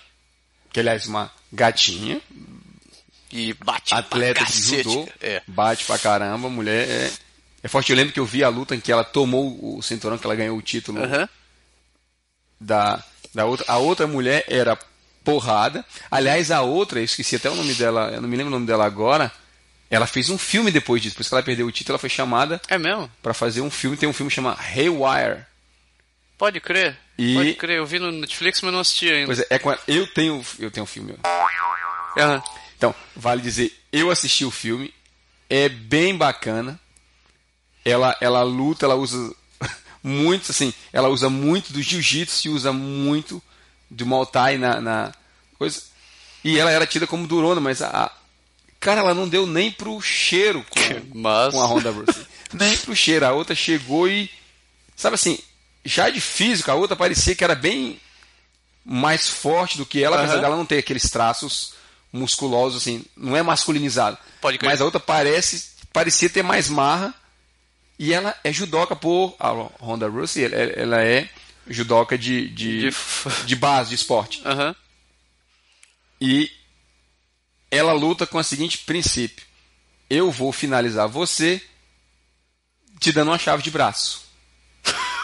[0.72, 2.20] que aliás, uma gatinha.
[3.32, 5.10] E bate Atleta de judô.
[5.20, 5.42] É.
[5.48, 6.50] Bate pra caramba.
[6.50, 7.12] Mulher é
[7.64, 7.92] é forte.
[7.92, 10.36] Eu lembro que eu vi a luta em que ela tomou o cinturão, que ela
[10.36, 11.28] ganhou o título uhum.
[12.60, 13.02] da,
[13.34, 13.66] da outra.
[13.70, 14.78] A outra mulher era
[15.24, 15.86] porrada.
[16.12, 18.68] Aliás, a outra, eu esqueci até o nome dela, eu não me lembro o nome
[18.68, 19.32] dela agora.
[19.90, 22.62] Ela fez um filme depois disso, depois que ela perdeu o título, ela foi chamada.
[22.68, 23.10] É mesmo?
[23.22, 23.96] Para fazer um filme.
[23.96, 25.46] Tem um filme chamado Haywire.
[26.38, 26.98] Pode crer.
[27.18, 27.36] E...
[27.36, 27.78] Pode crer.
[27.78, 29.28] Eu vi no Netflix, mas não assisti ainda.
[29.28, 31.14] Pois é, é eu tenho, eu tenho um filme.
[31.14, 32.42] Uhum.
[32.76, 34.94] Então, vale dizer, eu assisti o filme.
[35.48, 36.80] É bem bacana
[37.86, 39.34] ela, ela luta, ela usa
[40.04, 43.42] muito, assim, ela usa muito do jiu-jitsu e usa muito
[43.90, 45.12] do Muay Thai na, na,
[45.58, 45.82] coisa.
[46.44, 48.12] E ela era tida como durona, mas a,
[48.80, 50.80] cara, ela não deu nem pro cheiro com,
[51.20, 51.54] mas...
[51.54, 52.26] com a Ronda Rousey.
[52.54, 53.26] nem pro cheiro.
[53.26, 54.30] A outra chegou e,
[54.96, 55.40] sabe assim,
[55.86, 58.00] já de físico, a outra parecia que era bem
[58.86, 60.24] mais forte do que ela, uhum.
[60.24, 61.74] apesar dela não ter aqueles traços
[62.12, 64.18] musculosos, assim, não é masculinizado.
[64.42, 67.14] Pode mas a outra parece, parecia ter mais marra
[67.98, 69.36] e ela é judoca por.
[69.40, 71.30] A Ronda Rousey, ela, é
[71.68, 73.46] judoca de, de, de...
[73.46, 74.42] de base, de esporte.
[74.46, 74.76] Uhum.
[76.20, 76.52] E
[77.70, 79.46] ela luta com o seguinte princípio:
[80.10, 81.62] eu vou finalizar você
[83.00, 84.24] te dando uma chave de braço.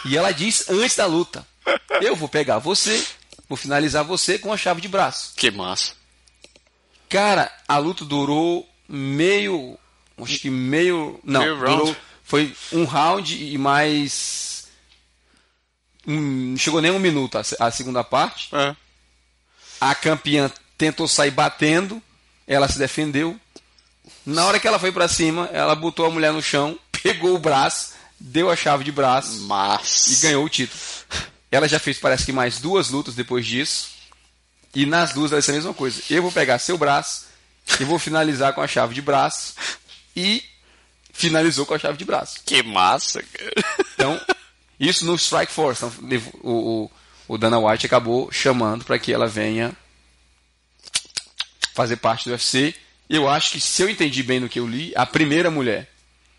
[0.04, 1.46] E ela diz antes da luta:
[2.00, 3.04] eu vou pegar você,
[3.48, 5.34] vou finalizar você com a chave de braço.
[5.36, 5.94] Que massa.
[7.08, 9.78] Cara, a luta durou meio.
[10.22, 11.18] Acho que meio.
[11.24, 11.84] Não, meio durou.
[11.84, 11.96] Round
[12.30, 14.68] foi um round e mais.
[16.06, 18.54] Um, não chegou nem um minuto a, a segunda parte.
[18.54, 18.76] É.
[19.80, 22.00] A campeã tentou sair batendo,
[22.46, 23.36] ela se defendeu.
[24.24, 27.38] Na hora que ela foi para cima, ela botou a mulher no chão, pegou o
[27.38, 30.06] braço, deu a chave de braço Mas...
[30.06, 30.80] e ganhou o título.
[31.50, 33.88] Ela já fez, parece que, mais duas lutas depois disso.
[34.72, 36.00] E nas duas ela disse a mesma coisa.
[36.08, 37.24] Eu vou pegar seu braço
[37.80, 39.54] e vou finalizar com a chave de braço.
[40.14, 40.44] E
[41.20, 42.40] finalizou com a chave de braço.
[42.44, 43.22] Que massa,
[43.94, 44.20] Então,
[44.78, 45.84] isso no Strike Force.
[45.84, 46.90] Então, o,
[47.28, 49.72] o, Dana White acabou chamando para que ela venha
[51.74, 52.74] fazer parte do UFC.
[53.08, 55.90] Eu acho que, se eu entendi bem no que eu li, a primeira mulher.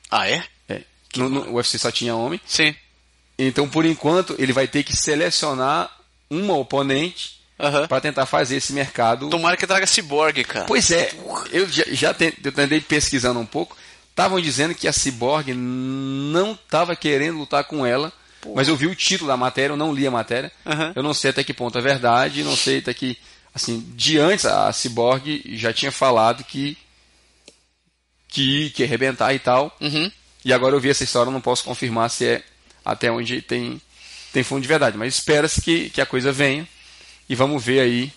[0.09, 0.43] Ah, é?
[0.67, 0.81] É.
[1.15, 2.39] No, no, o UFC só tinha homem.
[2.45, 2.75] Sim.
[3.37, 5.95] Então, por enquanto, ele vai ter que selecionar
[6.29, 7.87] uma oponente Uhum.
[7.87, 9.29] para tentar fazer esse mercado.
[9.29, 10.65] Tomara que traga Cyborg, cara.
[10.65, 11.11] Pois é,
[11.51, 13.77] eu já, já tentei pesquisando um pouco
[14.11, 18.13] estavam dizendo que a Cyborg não estava querendo lutar com ela.
[18.39, 18.53] Pô.
[18.55, 20.51] Mas eu vi o título da matéria, eu não li a matéria.
[20.65, 20.93] Uhum.
[20.95, 23.17] Eu não sei até que ponto é verdade, não sei até que.
[23.53, 26.77] Assim, de antes a Cyborg já tinha falado que.
[28.27, 29.75] que, que ia arrebentar e tal.
[29.79, 30.11] Uhum.
[30.43, 32.43] E agora eu vi essa história, não posso confirmar se é
[32.83, 33.79] até onde tem,
[34.33, 34.97] tem fundo de verdade.
[34.97, 36.67] Mas espera-se que, que a coisa venha.
[37.29, 38.11] E vamos ver aí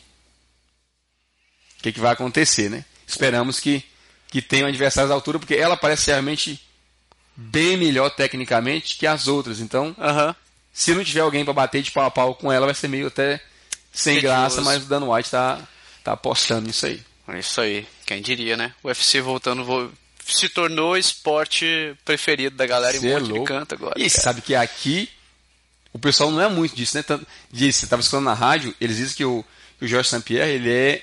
[1.78, 2.84] o que, que vai acontecer, né?
[3.07, 3.84] Esperamos que
[4.35, 6.61] que tem um adversário à altura, porque ela parece realmente
[7.37, 9.61] bem melhor tecnicamente que as outras.
[9.61, 10.35] Então, uhum.
[10.72, 13.07] se não tiver alguém para bater de pau a pau com ela, vai ser meio
[13.07, 13.41] até
[13.93, 15.61] sem graça, mas o Dan White tá,
[16.03, 17.01] tá apostando nisso aí.
[17.28, 18.74] É isso aí, quem diria, né?
[18.82, 19.93] O UFC voltando,
[20.26, 23.95] se tornou o esporte preferido da galera Cê em um monte é de canto agora.
[23.97, 24.20] E cara.
[24.20, 25.09] sabe que aqui
[25.93, 27.05] o pessoal não é muito disso, né?
[27.53, 29.45] Diz, você estava escutando na rádio, eles dizem que o,
[29.78, 30.22] que o Jorge St.
[30.22, 31.03] Pierre, ele é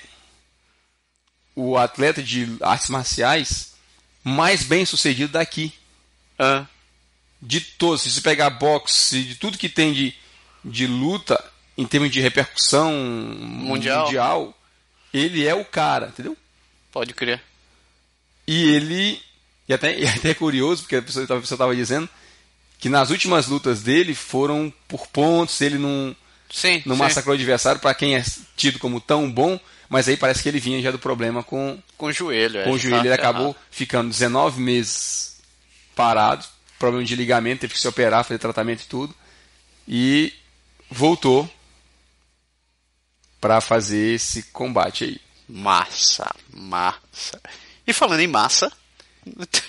[1.54, 3.72] o atleta de artes marciais
[4.24, 5.72] mais bem sucedido daqui.
[6.38, 6.64] Ah,
[7.40, 8.02] De todos.
[8.02, 10.14] Se você pegar boxe, de tudo que tem de,
[10.64, 11.42] de luta,
[11.76, 14.04] em termos de repercussão Mundial.
[14.04, 14.58] mundial,
[15.12, 16.36] ele é o cara, entendeu?
[16.90, 17.40] pode crer.
[18.46, 19.20] E ele.
[19.68, 22.08] E até, e até é curioso, porque a pessoa estava dizendo
[22.78, 26.14] que nas últimas lutas dele foram por pontos, ele não,
[26.50, 26.82] Sim.
[26.84, 27.02] não sim.
[27.02, 28.24] massacrou o adversário para quem é
[28.56, 29.58] tido como tão bom,
[29.92, 32.58] mas aí parece que ele vinha já do problema com, Com o joelho.
[32.60, 32.96] é, com o joelho.
[33.02, 33.28] tá Ele ferrado.
[33.38, 35.36] acabou ficando 19 meses
[35.94, 36.44] parado,
[36.78, 39.14] problema de ligamento, teve que se operar, fazer tratamento e tudo.
[39.86, 40.32] E
[40.90, 41.48] voltou
[43.40, 45.20] para fazer esse combate aí.
[45.48, 47.40] Massa, massa.
[47.86, 48.72] E falando em massa,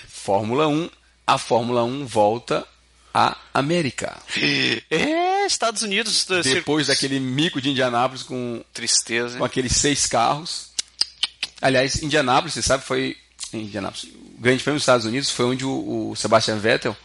[0.08, 0.88] Fórmula 1,
[1.26, 2.66] a Fórmula 1 volta
[3.14, 4.20] à América.
[4.90, 6.24] é Estados Unidos.
[6.24, 9.46] do Depois daquele mico de Indianápolis com, Tristeza, com hein?
[9.46, 10.70] aqueles seis carros.
[11.62, 13.16] Aliás, Indianápolis, você sabe, foi.
[13.52, 16.96] Indianápolis, o Grande Prêmio dos Estados Unidos foi onde o, o Sebastian Vettel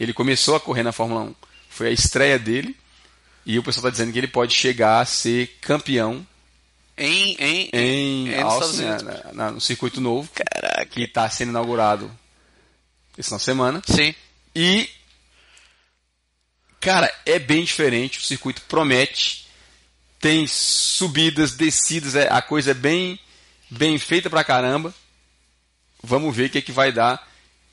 [0.00, 1.34] ele começou a correr na Fórmula 1.
[1.68, 2.74] Foi a estreia dele.
[3.46, 6.26] E o pessoal está dizendo que ele pode chegar a ser campeão
[6.96, 10.86] Em, em, em nos Austin, Estados né, na- na- no circuito novo, Caraca.
[10.86, 12.10] que está sendo inaugurado
[13.16, 13.82] essa semana.
[13.86, 14.14] Sim.
[14.54, 14.88] E,
[16.80, 18.18] cara, é bem diferente.
[18.18, 19.46] O circuito promete.
[20.18, 22.14] Tem subidas, descidas.
[22.14, 23.18] é- a coisa é bem,
[23.70, 24.92] bem feita pra caramba.
[26.02, 27.26] Vamos ver o que, é que vai dar.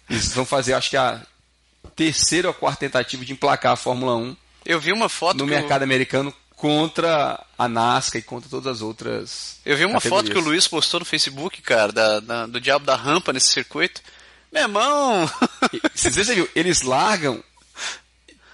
[0.10, 1.22] Eles vão fazer, acho que a
[1.96, 4.36] terceira ou quarta tentativa de emplacar a Fórmula 1
[4.66, 9.58] Eu vi uma foto no mercado americano contra a NASCAR e contra todas as outras.
[9.66, 10.42] Eu vi uma foto que o.
[10.42, 14.02] Luiz postou no Facebook, cara, da, da- do diabo da rampa nesse circuito.
[14.52, 15.30] Meu irmão!
[15.94, 17.44] Você viu, eles largam.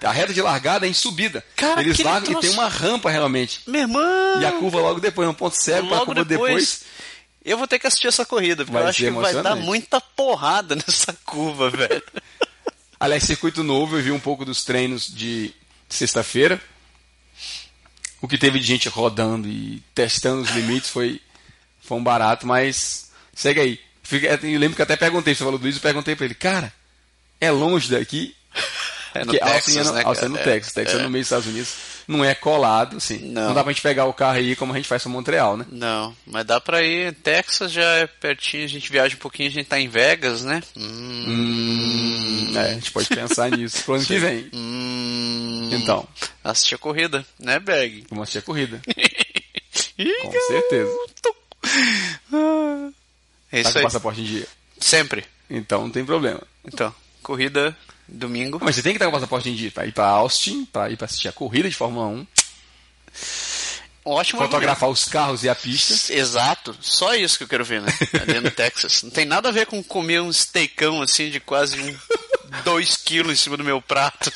[0.03, 1.43] A reta de largada é em subida.
[1.55, 3.61] Cara, eles largam e troço- tem uma rampa realmente.
[3.67, 4.41] Meu irmão!
[4.41, 6.83] E a curva logo depois, um ponto cego para a curva depois.
[7.45, 9.99] Eu vou ter que assistir essa corrida, porque Vai eu acho que vai dar muita
[9.99, 12.01] porrada nessa curva, velho.
[12.99, 15.53] Aliás, circuito novo, eu vi um pouco dos treinos de
[15.89, 16.61] sexta-feira.
[18.21, 21.19] O que teve de gente rodando e testando os limites foi,
[21.81, 23.79] foi um barato, mas segue aí.
[24.43, 26.73] Eu lembro que até perguntei, você falou do Luiz, eu perguntei pra ele, cara,
[27.41, 28.33] é longe daqui?
[29.13, 30.51] É no Porque Texas, Austin é no, né, Austin é no cara?
[30.51, 31.01] Texas, Texas é.
[31.01, 31.03] É.
[31.03, 31.75] no meio dos Estados Unidos,
[32.07, 33.17] não é colado, assim.
[33.19, 33.47] Não.
[33.49, 35.55] Não, dá pra gente pegar o carro e ir como a gente faz pra Montreal,
[35.57, 35.65] né?
[35.71, 37.13] Não, mas dá pra ir.
[37.15, 40.61] Texas já é pertinho, a gente viaja um pouquinho, a gente tá em Vegas, né?
[40.75, 41.25] Hum.
[41.27, 44.49] Hum, é, a gente pode pensar nisso pro ano que vem.
[44.53, 45.69] hum.
[45.71, 46.07] Então,
[46.43, 48.05] Assistir a corrida, né, Berg?
[48.09, 48.81] vamos assistir a corrida.
[50.23, 50.91] Com certeza.
[53.51, 53.83] É Tá isso com o aí.
[53.83, 54.47] passaporte em dia.
[54.79, 55.23] Sempre.
[55.49, 56.41] Então não tem problema.
[56.65, 57.75] Então, corrida
[58.07, 58.59] domingo.
[58.61, 60.89] Mas você tem que estar com o passaporte em dia para ir para Austin, para
[60.89, 62.27] ir para assistir a corrida de Fórmula 1,
[64.05, 64.41] Ótimo.
[64.41, 65.93] fotografar os carros e a pista.
[65.93, 66.19] argumento.
[66.19, 66.77] Exato.
[66.81, 67.91] Só isso que eu quero ver, né?
[68.21, 69.03] Ali no Texas.
[69.03, 71.97] Não tem nada a ver com comer um steakão assim de quase um
[72.65, 74.31] 2 quilos em cima do meu prato.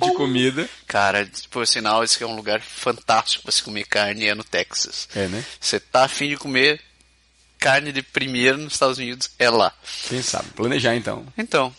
[0.00, 0.68] de comida.
[0.86, 5.08] Cara, por sinal, esse é um lugar fantástico pra se comer carne é no Texas.
[5.14, 5.44] É, né?
[5.60, 6.80] Você tá afim de comer
[7.58, 9.72] carne de primeiro nos Estados Unidos, é lá.
[10.08, 10.48] Quem sabe?
[10.50, 11.26] Planejar então.
[11.36, 11.74] Então,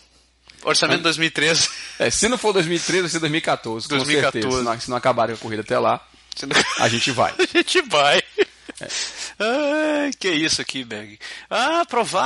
[0.64, 1.68] orçamento 2013.
[1.98, 4.32] É, se não for 2013, vai ser 2014, com 2014.
[4.42, 4.58] certeza.
[4.58, 6.00] Se não, se não acabarem com a corrida até lá,
[6.78, 7.34] a gente vai.
[7.38, 8.22] A gente vai.
[9.38, 11.18] Ai, que isso aqui, Berg.
[11.50, 11.84] Ah,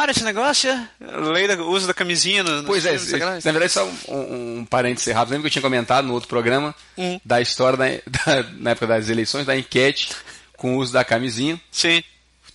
[0.09, 0.71] esse negócio?
[0.71, 0.89] é?
[1.33, 5.13] Lei do uso da camisinha no, Pois é, filmes, na verdade, só um, um, parênteses
[5.15, 5.33] rápido.
[5.33, 7.21] Lembra que eu tinha comentado no outro programa Hum.
[7.25, 7.87] da história da,
[8.43, 10.11] da- na época das eleições, da enquete
[10.57, 11.61] com o uso da camisinha.
[11.71, 12.03] Sim.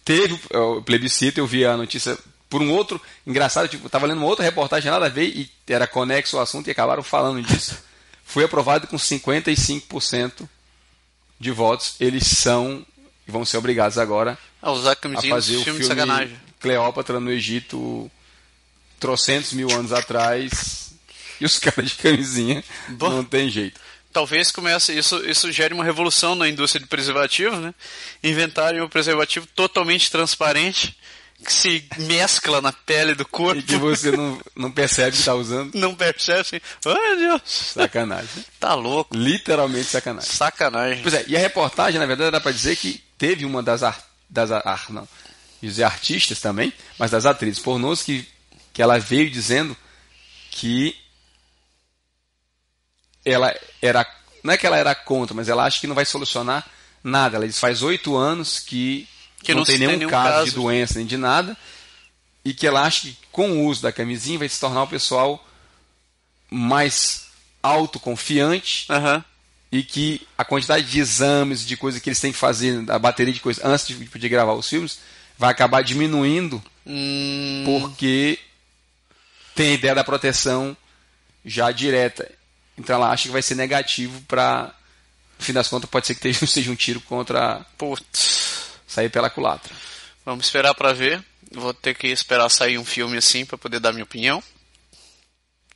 [0.03, 2.17] Teve o plebiscito, eu vi a notícia
[2.51, 3.01] por um outro.
[3.25, 6.43] Engraçado, tipo, eu tava lendo uma outra reportagem, nada a ver, e era conexo ao
[6.43, 7.81] assunto e acabaram falando disso.
[8.25, 10.47] Foi aprovado com 55%
[11.39, 11.95] de votos.
[11.99, 12.85] Eles são
[13.27, 15.85] e vão ser obrigados agora A usar a a camisinha fazer nos o filme de
[15.85, 16.37] sacanagem.
[16.59, 18.11] Cleópatra no Egito
[18.99, 20.93] trocentos mil anos atrás.
[21.39, 23.09] E os caras de camisinha Bom.
[23.09, 23.79] não tem jeito.
[24.11, 27.73] Talvez comece, isso, isso gere uma revolução na indústria de preservativos, né?
[28.21, 30.97] Inventarem um preservativo totalmente transparente,
[31.43, 33.59] que se mescla na pele do corpo.
[33.59, 35.73] E que você não, não percebe que está usando.
[35.77, 36.61] não percebe assim.
[36.85, 37.41] Ai, Deus.
[37.45, 38.45] Sacanagem.
[38.59, 39.15] Tá louco.
[39.15, 40.29] Literalmente sacanagem.
[40.29, 41.01] Sacanagem.
[41.01, 44.01] Pois é, e a reportagem, na verdade, dá pra dizer que teve uma das, ar,
[44.29, 45.07] das ar, não,
[45.61, 48.27] dizer artistas também, mas das atrizes pornôs que,
[48.73, 49.75] que ela veio dizendo
[50.49, 50.95] que
[53.23, 54.05] ela era,
[54.43, 56.65] não é que ela era contra, mas ela acha que não vai solucionar
[57.03, 57.37] nada.
[57.37, 59.07] Ela diz faz oito anos que,
[59.43, 60.45] Que não, não tem nenhum, nenhum caso, caso.
[60.45, 61.57] de doença nem de nada
[62.43, 65.45] e que ela acha que com o uso da camisinha vai se tornar o pessoal
[66.49, 67.27] mais
[67.61, 69.23] autoconfiante Aham.
[69.71, 73.33] e que a quantidade de exames, de coisas que eles têm que fazer, a bateria
[73.33, 74.99] de coisas antes de poder gravar os filmes,
[75.37, 78.39] vai acabar diminuindo Hum, porque
[79.53, 80.75] tem a ideia da proteção
[81.45, 82.29] já direta.
[82.77, 84.73] Então ela acha que vai ser negativo para,
[85.37, 88.70] no fim das contas, pode ser que seja um tiro contra putz.
[88.91, 89.73] Sair pela culatra.
[90.25, 91.23] Vamos esperar pra ver.
[91.53, 94.43] Vou ter que esperar sair um filme assim pra poder dar minha opinião.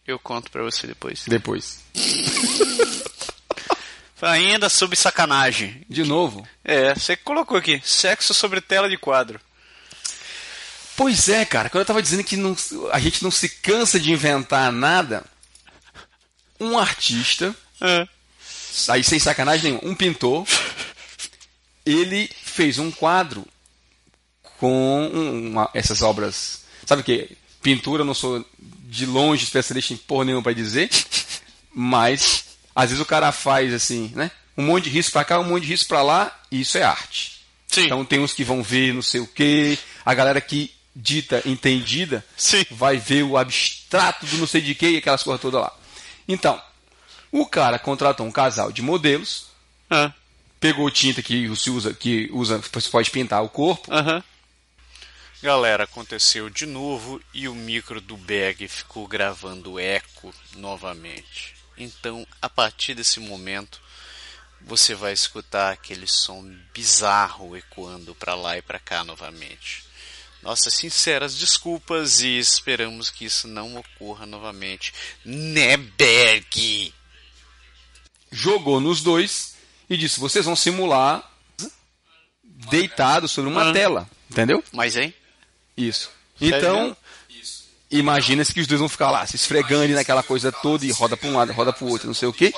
[0.05, 1.23] Eu conto pra você depois.
[1.27, 1.79] Depois.
[4.21, 5.85] Ainda sobre sacanagem.
[5.89, 6.47] De novo.
[6.63, 9.39] É, você colocou aqui, sexo sobre tela de quadro.
[10.97, 11.69] Pois é, cara.
[11.69, 12.55] Quando eu tava dizendo que não-
[12.91, 15.23] a gente não se cansa de inventar nada,
[16.59, 18.07] um artista, É.
[18.89, 20.47] aí sem sacanagem nenhuma, um pintor,
[21.85, 23.45] ele fez um quadro
[24.59, 26.61] com uma- essas obras.
[26.85, 27.37] Sabe o que?
[27.61, 28.45] Pintura, eu não sou
[28.87, 30.89] de longe especialista em porra nenhuma pra dizer,
[31.73, 32.45] mas
[32.75, 34.31] às vezes o cara faz assim, né?
[34.57, 36.83] Um monte de risco pra cá, um monte de risco pra lá, e isso é
[36.83, 37.41] arte.
[37.67, 37.85] Sim.
[37.85, 42.23] Então tem uns que vão ver não sei o que, a galera que dita entendida
[42.37, 42.63] Sim.
[42.71, 45.73] vai ver o abstrato do não sei de que e aquelas coisas todas lá.
[46.25, 46.61] Então,
[47.33, 49.47] o cara contratou um casal de modelos,
[49.89, 50.13] Ah,
[50.65, 53.93] pegou tinta que se usa, que usa, você pode pintar o corpo.
[53.93, 54.23] Aham.
[55.43, 61.53] Galera, aconteceu de novo e o micro do bag ficou gravando eco novamente.
[61.77, 63.79] Então, a partir desse momento,
[64.59, 66.43] você vai escutar aquele som
[66.73, 69.83] bizarro ecoando para lá e para cá novamente.
[70.41, 74.91] Nossas sinceras desculpas e esperamos que isso não ocorra novamente.
[75.23, 76.91] Né, Berg?
[78.31, 79.54] Jogou nos dois
[79.89, 81.23] e disse: vocês vão simular
[82.69, 83.73] deitado sobre uma Ah.
[83.73, 84.63] tela, entendeu?
[84.71, 85.13] Mas, hein?
[85.77, 86.09] Isso.
[86.39, 86.95] Então,
[87.91, 91.15] imagina-se que os dois vão ficar lá, se esfregando ali naquela coisa toda e roda
[91.15, 92.53] para um lado, roda para o outro, não sei o quê.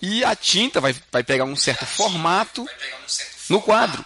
[0.00, 2.66] E a tinta vai, vai pegar um certo formato
[3.50, 4.04] no quadro.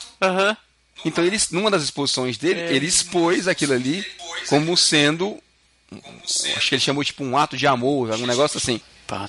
[1.04, 4.06] Então, ele, numa das exposições dele, ele expôs aquilo ali
[4.48, 5.38] como sendo.
[6.56, 8.80] Acho que ele chamou tipo um ato de amor, algum negócio assim.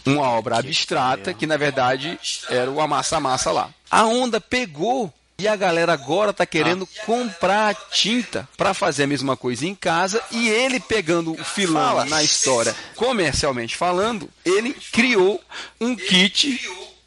[0.05, 2.19] Uma obra abstrata que na verdade
[2.49, 3.69] era o amassa-massa lá.
[3.89, 9.07] A onda pegou e a galera agora tá querendo comprar a tinta para fazer a
[9.07, 15.41] mesma coisa em casa e ele pegando o filão na história, comercialmente falando, ele criou
[15.81, 16.61] um kit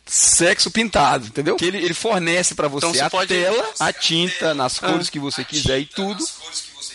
[0.04, 1.56] sexo pintado, entendeu?
[1.56, 5.44] Que ele, ele fornece para você Então a tela, a tinta nas cores que você
[5.44, 6.24] quiser e tudo.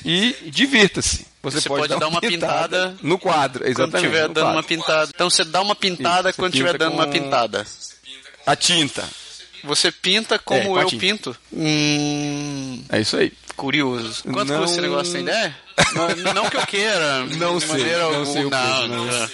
[0.06, 1.31] E divirta-se.
[1.44, 3.96] Você, Você pode dar uma pintada no quadro, Quando exatamente.
[4.06, 4.68] estiver no dando uma quadro.
[4.68, 5.12] pintada.
[5.14, 7.66] Então você dá uma pintada Isso, quando estiver dando uma com- pintada.
[8.46, 9.04] A tinta.
[9.64, 11.36] Você pinta É, como com a eu pinto.
[11.54, 13.32] Hum, É isso aí.
[13.56, 14.24] curioso.
[14.32, 15.56] Quanto Não- custa esse negócio, tem ideia?
[15.94, 17.26] não, não que eu queira.
[17.26, 19.30] Não de sei, maneira não sei o não, não.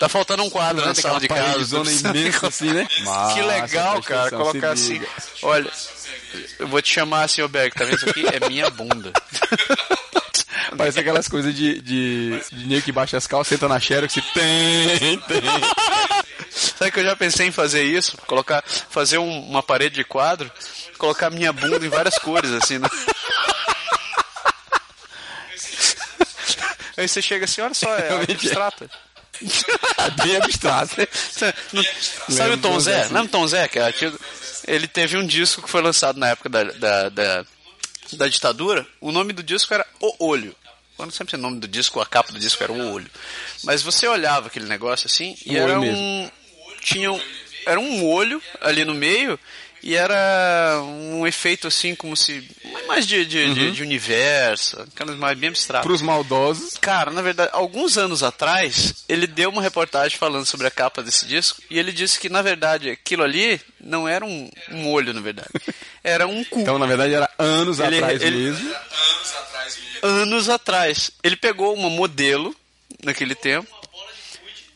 [0.00, 1.54] Tá faltando um quadro na sala de casa.
[1.78, 2.86] precisando- imensa assim, né?
[3.34, 4.30] que legal, cara.
[4.30, 5.00] Colocar assim.
[5.42, 5.70] Olha,
[6.58, 8.24] eu vou te chamar assim, Berg, tá vendo isso aqui?
[8.26, 9.12] É minha bunda.
[10.82, 15.18] Parece aquelas coisas de, de, de que baixa as calças, senta na xerox e tem,
[15.20, 15.42] tem.
[16.50, 18.16] Sabe que eu já pensei em fazer isso?
[18.26, 20.50] Colocar, fazer um- uma parede de quadro,
[20.98, 22.88] colocar minha bunda em várias cores, assim, né?
[26.96, 28.32] Aí você chega assim, olha só, é é.
[28.32, 28.90] abstrata.
[30.22, 30.96] Bem abstrato.
[31.30, 31.84] Você não-
[32.28, 33.04] Sabe o Tom Zé?
[33.04, 33.68] Lembra o Tom Zé?
[33.68, 33.92] Que é
[34.66, 37.44] ele teve um disco que foi lançado na época da, da, da,
[38.12, 38.86] da ditadura.
[39.00, 40.54] O nome do disco era O Olho.
[40.98, 43.10] Eu não sempre o nome do disco, a capa do disco era O Olho.
[43.64, 46.30] Mas você olhava aquele negócio assim e Um era um.
[46.80, 47.20] Tinha um,
[47.66, 49.38] era um olho ali no meio
[49.82, 52.48] e era um efeito assim como se.
[52.86, 55.84] Mais de, de, de, de universo, aquelas mais bem abstratas.
[55.84, 60.66] Para os maldosos, Cara, na verdade, alguns anos atrás, ele deu uma reportagem falando sobre
[60.66, 64.48] a capa desse disco e ele disse que, na verdade, aquilo ali não era um,
[64.70, 65.48] um olho, na verdade.
[66.04, 66.60] Era um cu.
[66.60, 68.74] então na verdade era anos Ele- atrás ele- mesmo.
[70.02, 71.10] Anos atrás.
[71.22, 72.54] Ele pegou uma modelo,
[73.04, 73.68] naquele tempo,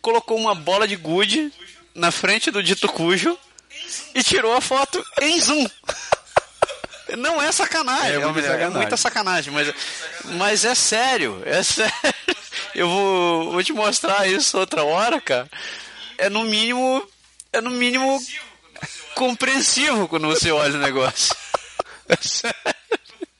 [0.00, 1.52] colocou uma bola de gude
[1.94, 3.36] na frente do dito cujo
[4.14, 5.66] e tirou a foto em zoom.
[7.18, 8.76] Não é sacanagem, É muita é sacanagem.
[8.76, 9.74] muita sacanagem, mas,
[10.24, 11.92] mas é sério, é sério.
[12.74, 15.48] Eu vou, vou te mostrar isso outra hora, cara.
[16.18, 17.06] É no mínimo,
[17.52, 18.20] é no mínimo
[19.16, 21.34] compreensivo quando você olha o negócio.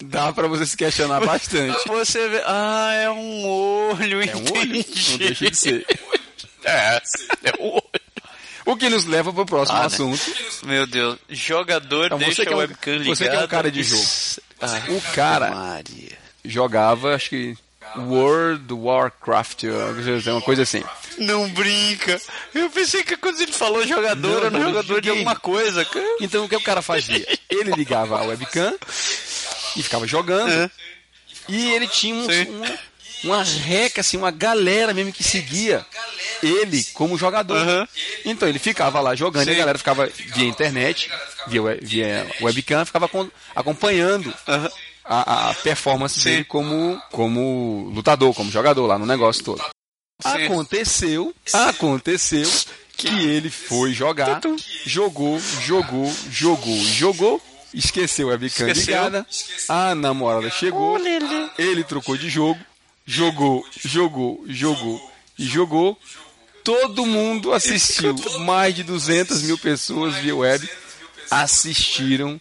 [0.03, 1.77] Dá para você se questionar bastante.
[1.89, 5.87] Você vê, ah, é um olho, É um olho, não deixa de ser.
[6.69, 7.01] É,
[7.45, 7.83] é um olho.
[8.65, 9.87] O que nos leva para o próximo Ah, né?
[9.87, 10.21] assunto.
[10.65, 13.83] Meu Deus, jogador Então, deixa você que é um- você que é um cara de
[13.85, 14.05] jogo.
[14.61, 16.19] Ai, O cara Maria.
[16.45, 17.57] jogava, acho que
[17.97, 19.65] World Warcraft,
[20.27, 20.83] uma coisa assim.
[21.19, 22.21] Não brinca.
[22.55, 25.85] Eu pensei que quando ele falou jogador, Não, era um jogador de alguma coisa.
[25.85, 26.05] cara.
[26.21, 27.27] Então o que o cara fazia?
[27.49, 28.75] Ele ligava a webcam
[29.77, 30.51] e ficava jogando.
[30.53, 30.71] É.
[31.49, 32.45] E ele tinha um, Sim.
[32.51, 32.79] uma,
[33.39, 35.85] uma reca, assim, uma galera mesmo que seguia
[36.43, 37.57] ele como jogador.
[37.57, 37.89] Aham.
[38.25, 39.59] Então ele ficava lá jogando e a Sim.
[39.59, 41.11] galera ficava via internet,
[41.47, 44.71] via, via webcam, ficava acom- acompanhando Aham.
[45.07, 46.31] A, a performance Sim.
[46.31, 49.63] dele como, como lutador, como jogador lá no negócio todo.
[50.21, 50.45] Sim.
[50.45, 52.51] Aconteceu, aconteceu
[52.97, 54.41] que ele foi jogar,
[54.85, 57.43] jogou, jogou, jogou, jogou,
[57.75, 59.27] esqueceu a webcam ligada,
[59.69, 60.99] a namorada chegou,
[61.59, 62.59] ele trocou de jogo,
[63.05, 65.99] jogou, jogou, jogou e jogou.
[66.65, 70.69] Todo mundo assistiu, mais de 200 mil pessoas via web
[71.31, 72.41] assistiram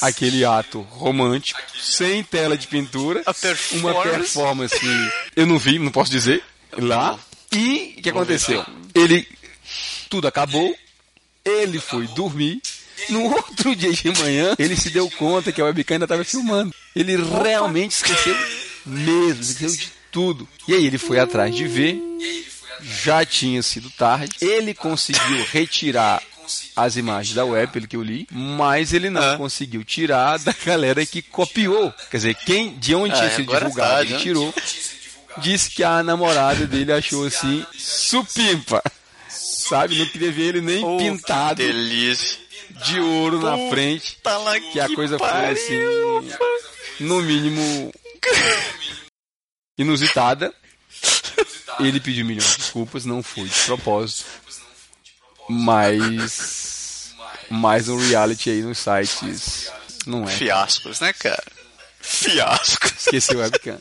[0.00, 3.76] aquele ato romântico, sem tela de pintura, performance.
[3.76, 4.76] uma performance
[5.36, 7.18] eu não vi, não posso dizer, lá.
[7.52, 8.64] E o que aconteceu?
[8.94, 9.26] Ele,
[10.08, 10.74] tudo acabou,
[11.44, 12.60] ele foi dormir,
[13.08, 16.74] no outro dia de manhã, ele se deu conta que a webcam ainda estava filmando.
[16.94, 18.36] Ele realmente esqueceu
[18.86, 20.48] mesmo, esqueceu de tudo.
[20.66, 22.00] E aí ele foi atrás de ver,
[22.80, 26.22] já tinha sido tarde, ele conseguiu retirar
[26.76, 29.36] as imagens da web, pelo que eu li, mas ele não Ah.
[29.36, 31.92] conseguiu tirar da galera que copiou.
[32.10, 34.22] Quer dizer, quem de onde Ah, tinha é, sido agora é divulgado, tarde, ele né?
[34.22, 34.54] tirou.
[35.38, 38.82] Disse que a namorada dele achou assim, supimpa.
[39.28, 42.38] Sabe, não queria ver ele nem Oh, pintado que delícia.
[42.84, 44.16] de ouro na frente.
[44.22, 46.32] Tá lá Que a coisa foi pariu, assim,
[47.00, 47.92] no mínimo
[49.78, 50.52] inusitada.
[51.80, 54.24] Ele pediu milhões de desculpas, não foi de propósito.
[55.48, 57.14] Mas
[57.50, 59.70] mais um reality aí nos sites
[60.06, 60.26] não é.
[60.32, 61.42] Fiascos, né, cara?
[62.00, 62.92] Fiascos.
[62.98, 63.78] Esqueceu o webcam.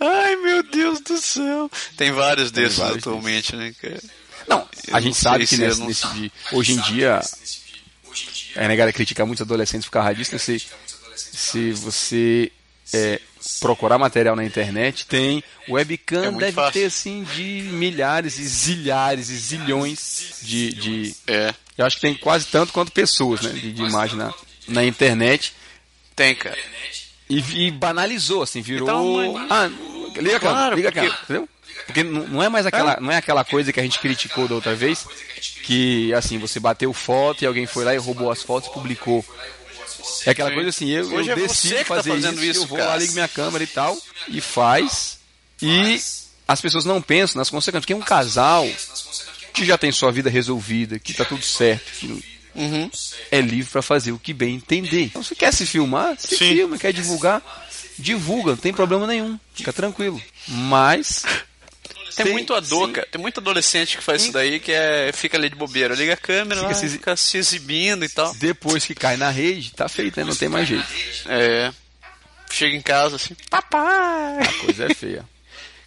[0.00, 1.70] Ai, meu Deus do céu.
[1.96, 4.00] Tem vários desses vários atualmente, né, cara?
[4.46, 7.20] Não, Eu a gente não sabe que se nesse, não- nesse de, hoje em dia
[8.56, 10.32] a negada critica muitos adolescentes por causa disso.
[10.32, 10.38] né?
[10.38, 10.62] Se,
[11.16, 12.52] se você
[12.92, 13.20] é,
[13.60, 16.72] procurar material na internet, tem webcam É deve fácil.
[16.72, 21.54] ter assim de milhares e zilhares e zilhões de, de É.
[21.78, 24.32] eu acho que tem quase tanto quanto pessoas, né, de, de imagem na,
[24.68, 25.52] na internet
[26.16, 26.58] Tem, cara.
[27.28, 28.88] e, e banalizou, assim, virou.
[28.88, 29.66] Então, ah,
[30.16, 31.48] liga a câmera, Claro, liga a porque- entendeu?
[31.86, 34.54] Porque não não é mais aquela, não é aquela coisa que a gente criticou da
[34.54, 35.04] outra vez,
[35.64, 39.24] que assim, você bateu foto e alguém foi lá e roubou as fotos e publicou.
[40.26, 42.78] É aquela coisa assim, eu, Hoje eu é decido tá fazer isso, isso, eu vou
[42.78, 42.90] cara.
[42.90, 43.96] lá, ligo minha câmera e tal,
[44.28, 45.18] e faz.
[45.62, 46.00] E
[46.46, 48.68] as pessoas não pensam nas consequências, porque um casal
[49.52, 52.88] que já tem sua vida resolvida, que tá tudo certo, que Uhum.
[53.32, 55.02] é livre para fazer o que bem entender.
[55.04, 56.54] Então, se quer se filmar, se Sim.
[56.54, 57.42] filma, quer divulgar,
[57.98, 60.22] divulga, não tem problema nenhum, fica tranquilo.
[60.46, 61.24] Mas
[62.16, 62.92] Tem, Tem, muito ado, sim.
[62.92, 63.06] cara.
[63.10, 65.94] Tem muito adolescente que faz isso daí que é, fica ali de bobeira.
[65.94, 68.34] Liga a câmera, Fica lá, se- fica se exibindo e tal.
[68.36, 70.24] depois que cai na rede, tá feito, né?
[70.24, 70.84] Não tem mais jeito.
[71.28, 71.72] É.
[72.50, 74.38] Chega em casa assim, papai!
[74.46, 75.24] A coisa é feia.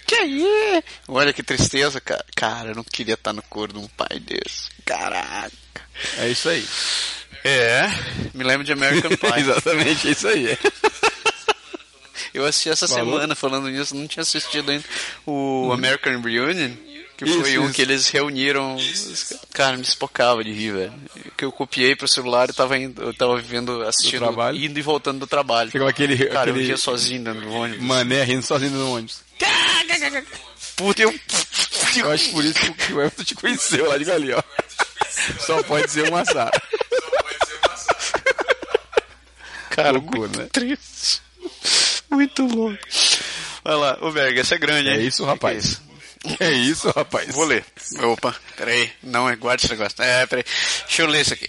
[0.07, 0.83] Que aí?
[1.05, 2.23] Olha que tristeza, cara.
[2.33, 4.69] Cara, eu não queria estar no coro de um pai desse.
[4.85, 5.51] Caraca.
[6.19, 6.65] É isso aí.
[7.43, 7.87] É,
[8.33, 9.39] me lembro de American Pie.
[9.41, 10.57] Exatamente, é isso aí.
[12.33, 14.83] Eu assisti essa semana falando nisso, não tinha assistido ainda
[15.25, 16.71] o American Reunion,
[17.17, 17.73] que Isso, foi um isso.
[17.73, 18.77] que eles reuniram.
[19.53, 20.93] Cara, me espocava de rir, velho.
[21.35, 25.19] Que eu copiei pro celular e tava indo, eu tava vivendo, assistindo, indo e voltando
[25.19, 25.71] do trabalho.
[25.71, 27.83] Chegou aquele, Cara, eu aquele ria sozinho dentro do ônibus.
[27.83, 29.21] mané rindo sozinho no ônibus.
[30.75, 31.19] Puta, eu.
[31.95, 34.43] Eu acho por isso que o Everton te conheceu lá de ali, ó.
[35.39, 36.51] Só pode ser uma Sara.
[39.71, 40.47] Cara, Loucura, muito né?
[40.51, 41.21] triste.
[42.09, 42.77] Muito louco.
[43.63, 45.05] Vai lá, ô Berg, essa é grande, É hein?
[45.07, 45.79] isso, rapaz.
[46.39, 47.33] É isso, rapaz.
[47.33, 47.63] Vou ler.
[48.03, 48.91] Opa, peraí.
[49.03, 50.01] Não, é guarda esse negócio.
[50.01, 50.43] É, peraí.
[50.85, 51.47] Deixa eu ler isso aqui.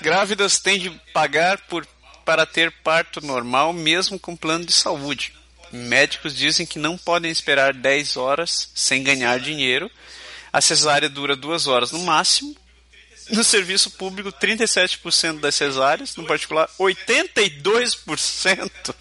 [0.00, 1.86] Grávidas têm de pagar por,
[2.24, 5.32] para ter parto normal, mesmo com plano de saúde.
[5.72, 9.90] Médicos dizem que não podem esperar 10 horas sem ganhar dinheiro.
[10.52, 12.54] A cesárea dura 2 horas no máximo.
[13.30, 18.94] No serviço público, 37% das cesáreas, no particular, 82%.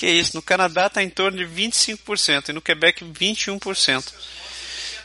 [0.00, 0.34] Que isso?
[0.34, 4.02] No Canadá está em torno de 25% e no Quebec 21%.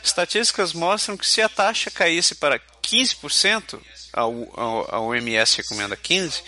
[0.02, 3.78] Estatísticas mostram que se a taxa caísse para 15%,
[4.14, 4.26] a,
[5.00, 6.40] OMS recomenda 15%,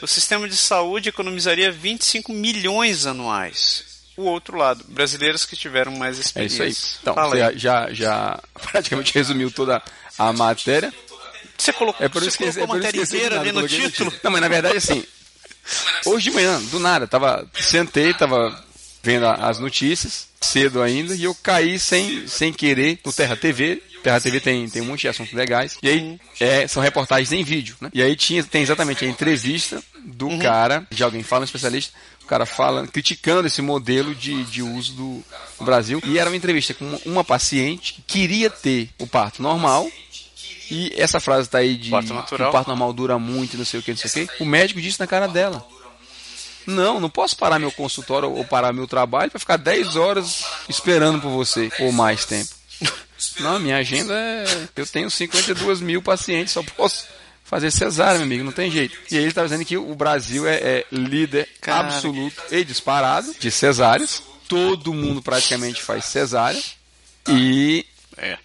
[0.00, 3.84] o sistema de saúde economizaria 25 milhões anuais.
[4.16, 6.64] O outro lado, brasileiros que tiveram mais É experiência.
[6.64, 6.98] isso aí.
[7.02, 7.58] Então, Fala você aí.
[7.58, 8.40] já, já
[8.72, 9.82] praticamente resumiu toda
[10.18, 10.90] a matéria.
[11.58, 14.10] Você colocou, É por você isso que colocou é a matéria inteira ali no título.
[14.22, 15.04] Não, mas na verdade assim,
[16.06, 18.64] hoje de manhã, do nada, tava sentei, tava
[19.02, 24.20] vendo as notícias cedo ainda e eu caí sem sem querer no Terra TV Terra
[24.20, 25.78] TV tem, tem um monte de assuntos legais.
[25.82, 27.88] E aí é, são reportagens em vídeo, né?
[27.94, 30.38] E aí tinha, tem exatamente a entrevista do uhum.
[30.40, 34.92] cara, de alguém fala, um especialista, o cara fala, criticando esse modelo de, de uso
[34.94, 35.24] do
[35.60, 36.00] Brasil.
[36.04, 39.88] E era uma entrevista com uma paciente que queria ter o parto normal.
[40.72, 42.48] E essa frase tá aí de parto natural.
[42.48, 44.42] que o parto normal dura muito, não sei o que, não sei o que.
[44.42, 45.62] O médico disse na cara dela.
[46.66, 51.20] Não, não posso parar meu consultório ou parar meu trabalho para ficar 10 horas esperando
[51.20, 52.48] por você, ou mais tempo.
[53.40, 54.46] Não, minha agenda é.
[54.74, 57.06] Eu tenho 52 mil pacientes, só posso
[57.44, 58.96] fazer cesárea, meu amigo, não tem jeito.
[59.10, 61.88] E ele está dizendo que o Brasil é, é líder Cara.
[61.88, 64.22] absoluto e disparado de cesáreas.
[64.48, 66.62] Todo mundo praticamente faz cesárea.
[67.28, 67.84] E.
[68.16, 68.38] É,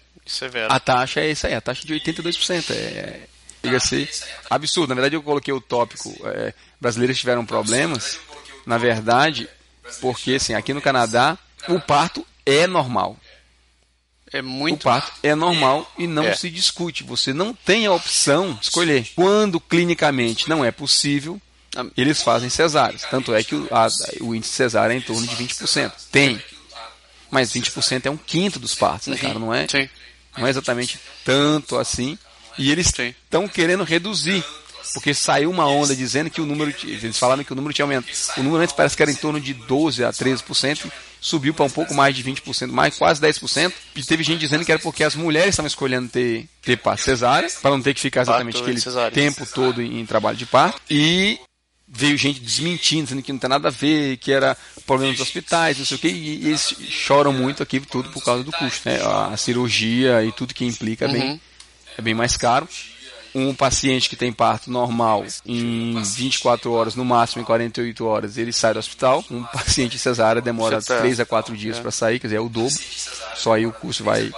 [0.48, 0.74] verdade.
[0.74, 2.70] A taxa é isso aí, a taxa de 82%.
[2.74, 3.20] É,
[3.64, 4.08] a ser
[4.48, 4.90] absurdo.
[4.90, 8.18] Na verdade, eu coloquei o tópico é, brasileiros tiveram problemas.
[8.64, 9.48] Na verdade,
[10.00, 11.36] porque assim, aqui no Canadá,
[11.68, 13.16] o parto é normal.
[14.32, 14.82] É muito.
[14.82, 16.02] O parto é normal é.
[16.02, 16.34] e não é.
[16.34, 17.02] se discute.
[17.02, 19.08] Você não tem a opção de escolher.
[19.14, 21.40] Quando clinicamente não é possível,
[21.96, 23.02] eles fazem cesáreas.
[23.10, 23.88] Tanto é que o, a,
[24.20, 25.92] o índice cesárea é em torno de 20%.
[26.10, 26.40] Tem.
[27.30, 29.20] Mas 20% é um quinto dos partos, né, uhum.
[29.20, 29.38] cara?
[29.38, 29.88] Não é, Sim.
[30.38, 32.18] Não é exatamente tanto assim.
[32.58, 34.44] E eles estão querendo reduzir.
[34.94, 36.74] Porque saiu uma onda dizendo que o número.
[36.82, 38.10] Eles falaram que o número tinha aumentado.
[38.38, 41.70] O número antes parece que era em torno de 12 a 13% subiu para um
[41.70, 43.72] pouco mais de 20%, mais quase 10%.
[43.96, 47.48] E teve gente dizendo que era porque as mulheres estavam escolhendo ter, ter parto cesárea,
[47.60, 48.80] para não ter que ficar exatamente aquele
[49.10, 50.80] tempo todo em, em trabalho de parto.
[50.90, 51.38] E
[51.90, 55.78] veio gente desmentindo, dizendo que não tem nada a ver, que era problema dos hospitais,
[55.78, 59.00] não sei o que, e, eles choram muito aqui tudo por causa do custo, né?
[59.02, 61.40] A, cirurgia e tudo que implica é bem, uhum.
[61.98, 62.68] é bem mais caro
[63.34, 68.52] um paciente que tem parto normal em 24 horas, no máximo em 48 horas, ele
[68.52, 69.24] sai do hospital.
[69.30, 70.98] Um paciente cesárea demora tá...
[70.98, 71.80] 3 a 4 dias é.
[71.80, 72.74] para sair, quer dizer, é o dobro.
[73.36, 74.30] Só aí o custo vai,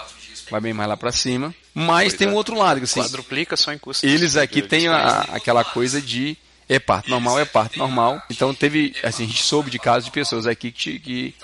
[0.51, 1.55] vai bem mais lá para cima.
[1.73, 2.35] Mas tem um é.
[2.35, 3.01] outro lado, assim.
[3.01, 4.07] Quadruplica só em custo.
[4.07, 6.37] Eles aqui têm a, aquela coisa de
[6.79, 8.23] parto normal, é parto normal.
[8.31, 11.35] Então teve, assim, a gente soube de casos de pessoas aqui que, que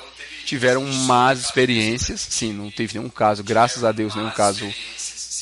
[0.44, 2.20] tiveram más experiências.
[2.20, 4.72] Sim, não teve nenhum caso, graças a Deus, nenhum caso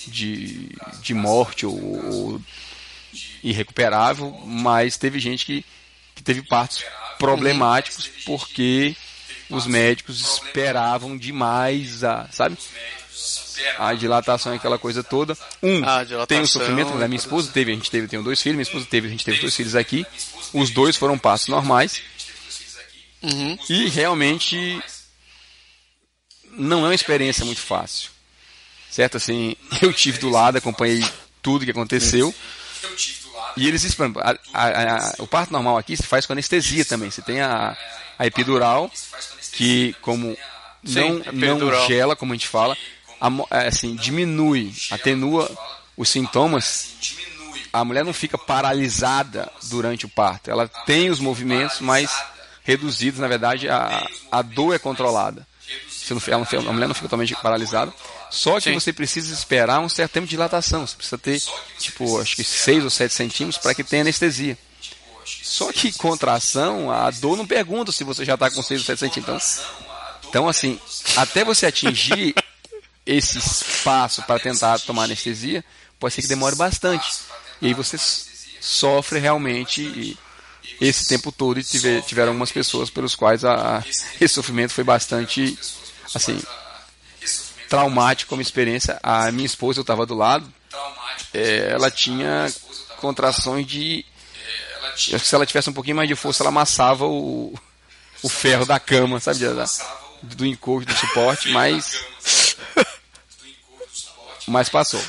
[0.07, 0.71] de,
[1.03, 2.43] de morte ou, ou
[3.43, 5.65] irrecuperável, mas teve gente que,
[6.15, 6.83] que teve partos
[7.19, 8.97] problemáticos porque
[9.51, 12.57] os médicos esperavam demais a, sabe?
[13.79, 15.37] A dilatação é aquela coisa toda.
[15.63, 15.81] Um,
[16.27, 17.07] tem o sofrimento, né?
[17.07, 19.41] minha esposa teve, a gente teve, tenho dois filhos, minha esposa teve, a gente teve
[19.41, 20.05] dois filhos aqui.
[20.53, 22.03] Os dois foram partos normais.
[23.23, 23.59] Uhum.
[23.71, 24.83] E realmente
[26.51, 28.15] não é uma experiência muito fácil
[28.95, 29.17] certo?
[29.17, 31.05] Assim, eu tive do lado, acompanhei
[31.43, 32.33] tudo que aconteceu.
[33.57, 37.11] E eles explicam, a, a, a, o parto normal aqui se faz com anestesia também.
[37.11, 37.77] Você tem a,
[38.19, 38.91] a epidural,
[39.53, 40.37] que como
[40.83, 42.77] não, não gela, como a gente fala,
[43.51, 45.51] assim, diminui, atenua
[45.97, 46.95] os sintomas.
[47.73, 50.51] A mulher não fica paralisada durante o parto.
[50.51, 52.11] Ela tem os movimentos, mas
[52.63, 55.47] reduzidos, na verdade, a, a dor é controlada.
[56.11, 57.93] Não, a mulher não fica totalmente paralisada.
[58.31, 58.75] Só que Sim.
[58.75, 60.87] você precisa esperar um certo tempo de dilatação.
[60.87, 61.41] Você precisa ter,
[61.79, 64.59] tipo, acho que 6 ou 7 centímetros para que tenha anestesia.
[65.25, 68.99] Só que contração, a dor não pergunta se você já está com 6 ou 7
[68.99, 69.61] centímetros.
[69.61, 69.95] Então,
[70.35, 70.81] então, assim,
[71.17, 72.35] até você atingir
[73.07, 75.65] esse espaço para tentar tomar anestesia,
[75.99, 77.07] pode ser que demore bastante.
[77.61, 77.97] E aí você
[78.61, 80.19] sofre realmente
[80.81, 83.85] esse tempo todo e tiver, tiveram algumas pessoas pelos quais a,
[84.21, 85.59] esse sofrimento foi bastante,
[86.15, 86.43] assim,
[87.69, 88.99] traumático como experiência.
[89.03, 90.53] A minha esposa, eu estava do lado,
[91.33, 92.53] é, ela tinha
[92.99, 94.05] contrações de.
[94.95, 97.53] Acho que se ela tivesse um pouquinho mais de força, ela amassava o,
[98.23, 99.41] o ferro da cama, sabe?
[100.23, 102.05] Do encosto, do suporte, mas.
[104.47, 105.03] Mas passou.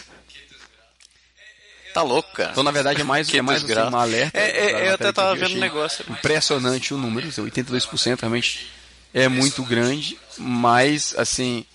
[1.93, 2.51] Tá louco, cara.
[2.51, 4.37] Então, na verdade, é mais, é mais assim, uma alerta.
[4.37, 6.03] É, é, eu até tava vendo um negócio.
[6.09, 8.67] Impressionante o número, 82% realmente
[9.13, 11.65] é muito grande, mas, assim,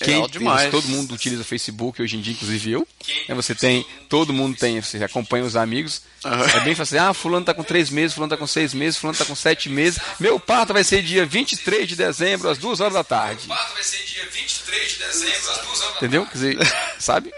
[0.00, 0.70] quem é demais.
[0.70, 2.88] todo mundo utiliza o Facebook hoje em dia, inclusive eu.
[3.26, 6.02] É, você tem, todo mundo tem, você acompanha os amigos.
[6.24, 6.44] Uhum.
[6.44, 9.18] É bem fácil, ah, fulano tá com três meses, fulano tá com seis meses, fulano
[9.18, 10.00] tá com sete meses.
[10.20, 13.46] Meu parto vai ser dia 23 de dezembro, às duas horas da tarde.
[13.48, 15.96] Meu parto vai ser dia 23 de dezembro, às duas horas da tarde.
[15.96, 16.26] Entendeu?
[16.26, 16.58] Quer dizer,
[16.98, 17.34] sabe?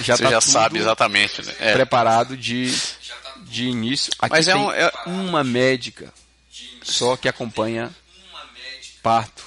[0.00, 1.54] Já você tá já sabe exatamente, né?
[1.58, 1.72] É.
[1.72, 2.72] Preparado de,
[3.42, 4.12] de início.
[4.18, 6.12] Aqui Mas é, um, é uma médica
[6.82, 7.94] só que acompanha
[9.02, 9.44] parto,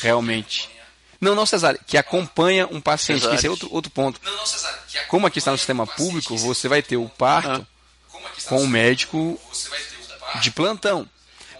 [0.00, 0.75] realmente
[1.20, 3.26] não, não, Cesário, que acompanha um paciente.
[3.26, 4.20] Esse é outro, outro ponto.
[4.22, 8.26] Não, não, Cesário, Como aqui está no sistema público, você vai ter o parto ah.
[8.46, 9.40] com o médico
[10.40, 11.08] de plantão.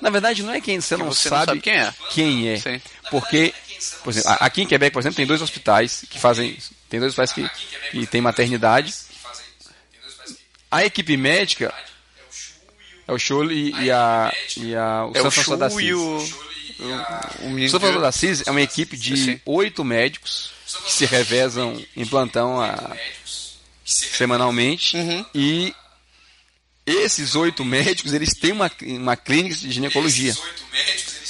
[0.01, 1.95] Na verdade, não é quem você, não, você sabe, não sabe quem é.
[2.11, 2.81] Quem é.
[3.11, 3.55] Porque
[4.03, 6.57] Por exemplo, aqui em Quebec, por exemplo, tem dois hospitais que fazem.
[6.89, 8.95] Tem dois hospitais que, que tem maternidade.
[10.71, 11.73] A equipe médica
[13.09, 16.35] é o Show e, e, a, e a, o é Francisco da Assis.
[16.79, 20.51] O, o, o São Francisco da Assis é uma equipe de oito médicos
[20.85, 22.97] que se revezam em plantão a,
[23.85, 25.25] semanalmente uhum.
[25.35, 25.75] e
[26.85, 30.35] esses oito médicos eles têm uma, uma clínica de ginecologia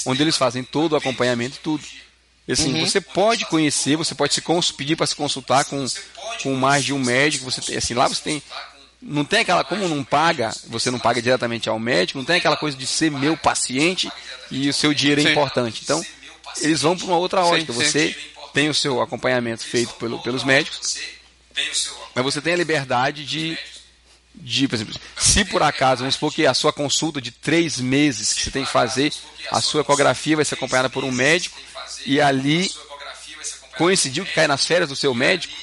[0.07, 1.85] onde eles fazem todo o acompanhamento e tudo.
[2.49, 2.87] Assim, uhum.
[2.87, 4.43] você pode conhecer, você pode se
[4.73, 5.85] pedir para se consultar com,
[6.43, 7.45] com mais de um médico.
[7.45, 8.43] Você tem, assim, lá você tem
[9.07, 12.57] não tem aquela como não paga, você não paga diretamente ao médico, não tem aquela
[12.57, 14.11] coisa de ser meu paciente
[14.51, 15.31] e o seu dinheiro é sim.
[15.31, 15.81] importante.
[15.85, 16.05] Então,
[16.61, 17.73] eles vão para uma outra ótica.
[17.73, 18.15] Sim, você sim.
[18.53, 20.99] tem o seu acompanhamento feito pelo, pelos médicos,
[22.15, 23.57] mas você tem a liberdade de
[24.39, 28.35] de, por exemplo, se por acaso, vamos supor que a sua consulta de três meses
[28.35, 29.11] que você tem que fazer,
[29.51, 31.59] a sua ecografia vai ser acompanhada por um médico,
[32.05, 32.71] e ali
[33.79, 35.55] coincidiu que cai nas férias do seu médico,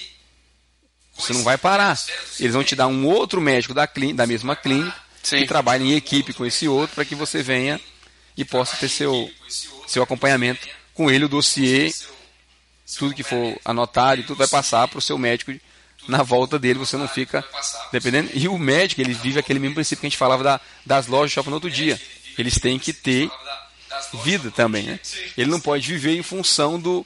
[1.18, 1.97] você não vai parar.
[2.39, 5.39] Eles vão te dar um outro médico da, clínica, da mesma clínica, Sim.
[5.39, 7.80] que trabalha em equipe com esse outro, para que você venha
[8.36, 9.30] e possa ter seu,
[9.88, 11.93] seu acompanhamento com ele, o dossiê,
[12.97, 15.53] tudo que for anotado e tudo vai passar para o seu médico
[16.07, 17.43] na volta dele, você não fica
[17.91, 18.30] dependendo.
[18.34, 21.30] E o médico, ele vive aquele mesmo princípio que a gente falava da, das lojas
[21.30, 21.99] de shopping no outro dia.
[22.38, 23.32] Eles têm que ter
[24.24, 24.99] vida também, né?
[25.38, 27.05] Ele não pode viver em função do,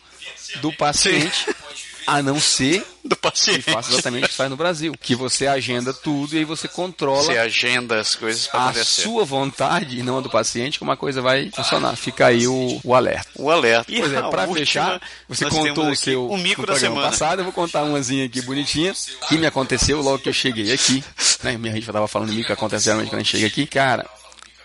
[0.62, 1.46] do paciente.
[1.46, 1.67] Sim
[2.08, 3.64] a não ser do paciente.
[3.64, 4.94] que faça exatamente o que faz no Brasil.
[5.00, 7.24] Que você agenda tudo e aí você controla.
[7.24, 9.02] Você agenda as coisas para acontecer.
[9.02, 11.96] A sua vontade e não a do paciente, como a coisa vai funcionar.
[11.98, 13.30] Fica aí o, o alerta.
[13.36, 13.92] O alerta.
[13.92, 17.44] E pois é, para fechar, você contou o seu o mico da semana passado, eu
[17.44, 18.94] vou contar umazinha aqui bonitinha
[19.28, 21.04] que me aconteceu logo que eu cheguei aqui.
[21.44, 21.58] Né?
[21.58, 23.68] Minha gente estava falando mico que acontece quando a gente chega aqui.
[23.68, 24.10] Cara,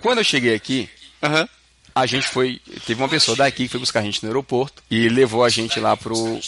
[0.01, 0.89] quando eu cheguei aqui,
[1.23, 1.49] uhum.
[1.95, 2.61] a gente foi.
[2.87, 5.79] Teve uma pessoa daqui que foi buscar a gente no aeroporto e levou a gente
[5.81, 6.41] lá pro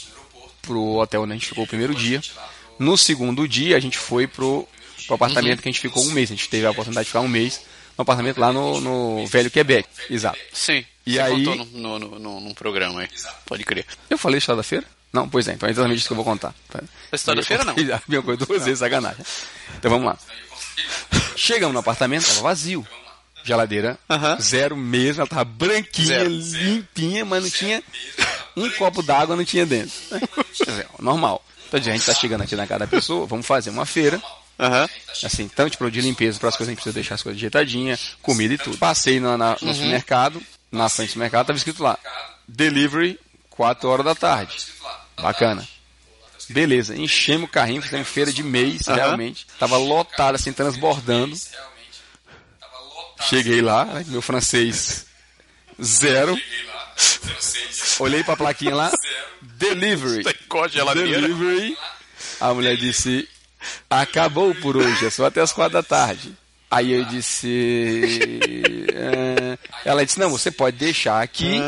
[0.64, 2.20] pro hotel onde a gente ficou o primeiro dia.
[2.78, 4.66] No segundo dia, a gente foi pro,
[5.06, 5.62] pro apartamento uhum.
[5.62, 6.30] que a gente ficou um mês.
[6.30, 7.60] A gente teve a oportunidade de ficar um mês
[7.96, 9.88] no apartamento lá no, no Velho Quebec.
[10.10, 10.38] Exato.
[10.52, 10.84] Sim.
[11.06, 11.44] E aí...
[11.44, 13.08] contou no, no, no, num programa aí.
[13.46, 13.86] Pode crer.
[14.08, 14.84] Eu falei história da feira?
[15.12, 16.52] Não, pois é, então é exatamente isso que eu vou contar.
[16.68, 16.82] Tá?
[17.12, 17.74] A história da feira não.
[18.08, 19.24] Minha coisa duas vezes, sacanagem.
[19.78, 20.18] Então vamos lá.
[21.36, 22.84] Chegamos no apartamento, tava vazio.
[23.44, 23.98] Geladeira,
[24.40, 26.30] zero mesmo, ela tava branquinha, zero.
[26.30, 27.82] limpinha, mas não tinha
[28.56, 29.92] um copo d'água não tinha dentro.
[30.98, 31.44] Normal.
[31.66, 34.20] Então a gente tá chegando aqui na casa da pessoa, vamos fazer uma feira.
[34.58, 34.88] Uhum.
[35.24, 37.38] Assim, tanto de produto de limpeza para as coisas, a gente precisa deixar as coisas
[37.38, 38.78] ajeitadinhas, comida e tudo.
[38.78, 39.74] Passei na, na, no uhum.
[39.74, 41.98] supermercado, na frente do supermercado, tava escrito lá:
[42.46, 43.18] Delivery,
[43.50, 44.56] 4 horas da tarde.
[45.20, 45.66] Bacana.
[46.48, 48.94] Beleza, enchemos o carrinho, fizemos feira de mês, uhum.
[48.94, 49.46] realmente.
[49.58, 51.36] Tava lotado, assim, transbordando.
[53.28, 55.06] Cheguei lá, né, meu francês
[55.82, 56.38] zero.
[58.00, 58.92] Olhei pra plaquinha lá.
[59.40, 60.22] Delivery.
[61.20, 61.76] Delivery.
[62.40, 63.28] A mulher disse:
[63.88, 66.34] Acabou por hoje, é só até as quatro da tarde.
[66.70, 68.40] Aí eu disse.
[68.92, 71.60] Uh, ela disse: Não, você pode deixar aqui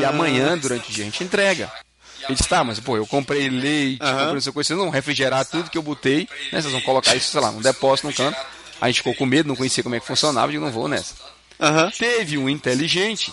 [0.00, 1.72] e amanhã, durante o dia, a gente entrega.
[2.24, 4.18] Ele disse: Tá, mas pô, eu comprei leite, uhum.
[4.18, 6.60] comprei essa coisa, vocês não refrigerar tudo que eu botei, né?
[6.60, 8.38] Vocês vão colocar isso, sei lá, num depósito no canto.
[8.80, 10.88] A gente ficou com medo, não conhecia como é que funcionava, eu digo: Não vou
[10.88, 11.14] nessa.
[11.58, 11.90] Uhum.
[11.90, 13.32] Teve um inteligente,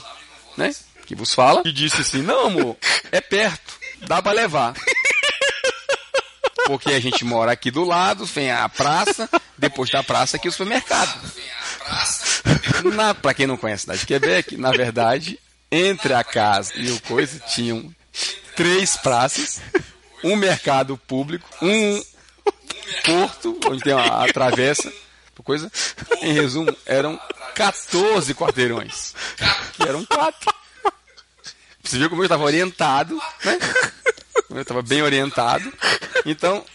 [0.55, 0.73] né?
[1.05, 2.77] Que vos fala, e disse assim: Não, amor,
[3.11, 3.77] é perto,
[4.07, 4.73] dá para levar.
[6.65, 10.51] Porque a gente mora aqui do lado, vem a praça, depois da praça aqui o
[10.51, 11.31] supermercado.
[12.93, 15.39] Na, pra quem não conhece a cidade de Quebec, na verdade,
[15.71, 17.93] entre a casa e o coisa tinham
[18.55, 19.61] três praças,
[20.23, 22.03] um mercado público, um
[23.05, 24.91] porto, onde tem a, a travessa,
[25.45, 25.71] coisa.
[26.21, 27.17] Em resumo, eram
[27.53, 29.13] 14 quarteirões.
[29.73, 30.53] Que eram quatro.
[31.85, 33.59] Você viu como eu estava orientado, né?
[34.49, 35.71] Eu estava bem orientado.
[36.25, 36.65] Então,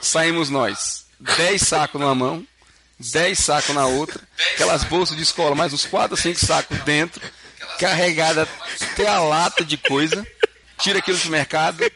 [0.00, 1.06] saímos nós.
[1.20, 2.44] Dez sacos numa mão,
[2.98, 4.20] dez sacos na outra,
[4.54, 7.22] aquelas bolsas de escola, mais uns quatro, cinco sacos dentro,
[7.78, 8.48] carregada
[8.80, 10.26] até a lata de coisa,
[10.80, 11.88] tira aquilo do mercado,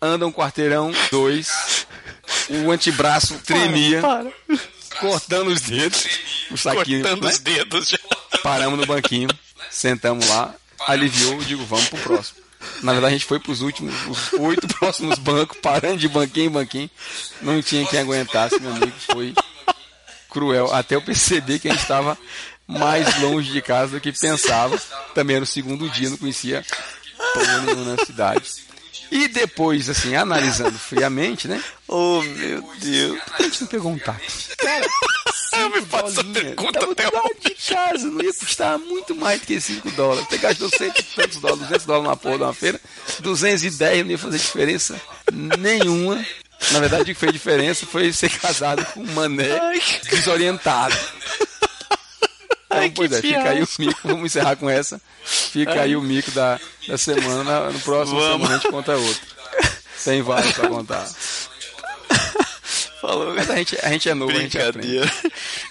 [0.00, 1.86] anda um quarteirão, dois,
[2.48, 4.98] o antebraço tremia, para, para.
[5.00, 6.06] cortando os dedos,
[6.52, 7.02] o saquinho.
[7.02, 7.30] Cortando né?
[7.30, 7.98] os dedos já.
[8.44, 9.28] Paramos no banquinho,
[9.70, 10.54] sentamos lá,
[10.86, 12.42] aliviou, eu digo, vamos pro próximo.
[12.82, 16.50] Na verdade, a gente foi pros últimos, os oito próximos bancos, parando de banquinho em
[16.50, 16.90] banquinho.
[17.40, 18.92] Não tinha quem aguentasse, meu amigo.
[18.98, 19.34] Foi
[20.30, 20.72] cruel.
[20.72, 22.16] Até eu perceber que a gente estava
[22.66, 24.80] mais longe de casa do que pensava.
[25.14, 26.64] Também era o segundo dia, não conhecia
[27.34, 28.50] porra nenhuma na cidade.
[29.10, 31.62] E depois, assim, analisando friamente, né?
[31.86, 33.20] Oh, meu Deus.
[33.38, 34.56] A gente não pegou um táxi.
[34.56, 34.86] Cara,
[35.52, 36.42] Eu me 5 faço dolinhas.
[36.42, 40.26] pergunta Tava até lado de casa, não ia custar muito mais do que 5 dólares.
[40.28, 42.80] Você gastou cento e tantos dólares, 200 dólares na porra de uma feira,
[43.20, 45.00] 210 não ia fazer diferença
[45.58, 46.24] nenhuma.
[46.70, 50.94] Na verdade, o que fez diferença foi ser casado com um mané Ai, desorientado.
[52.66, 55.00] Então, Ai, pois é, fica aí o mico, vamos encerrar com essa.
[55.24, 56.58] Fica aí o mico da,
[56.88, 58.32] da semana, na- no próximo Vamos.
[58.36, 59.20] semana a gente conta outro.
[60.04, 61.06] Tem vários pra contar.
[63.02, 63.34] Falou.
[63.34, 64.32] Mas a gente, a gente é novo.
[64.32, 65.04] Brincadeira.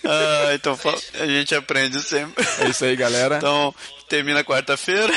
[0.03, 0.78] Ah, então
[1.20, 2.45] a gente aprende sempre.
[2.60, 3.38] É isso aí, galera.
[3.38, 3.74] Então,
[4.10, 5.14] termina quarta-feira.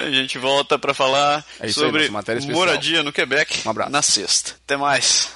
[0.00, 2.52] A gente volta para falar É aí, sobre especial.
[2.52, 3.90] moradia no Quebec Um abraço.
[3.90, 4.52] na sexta.
[4.64, 5.28] Até mais.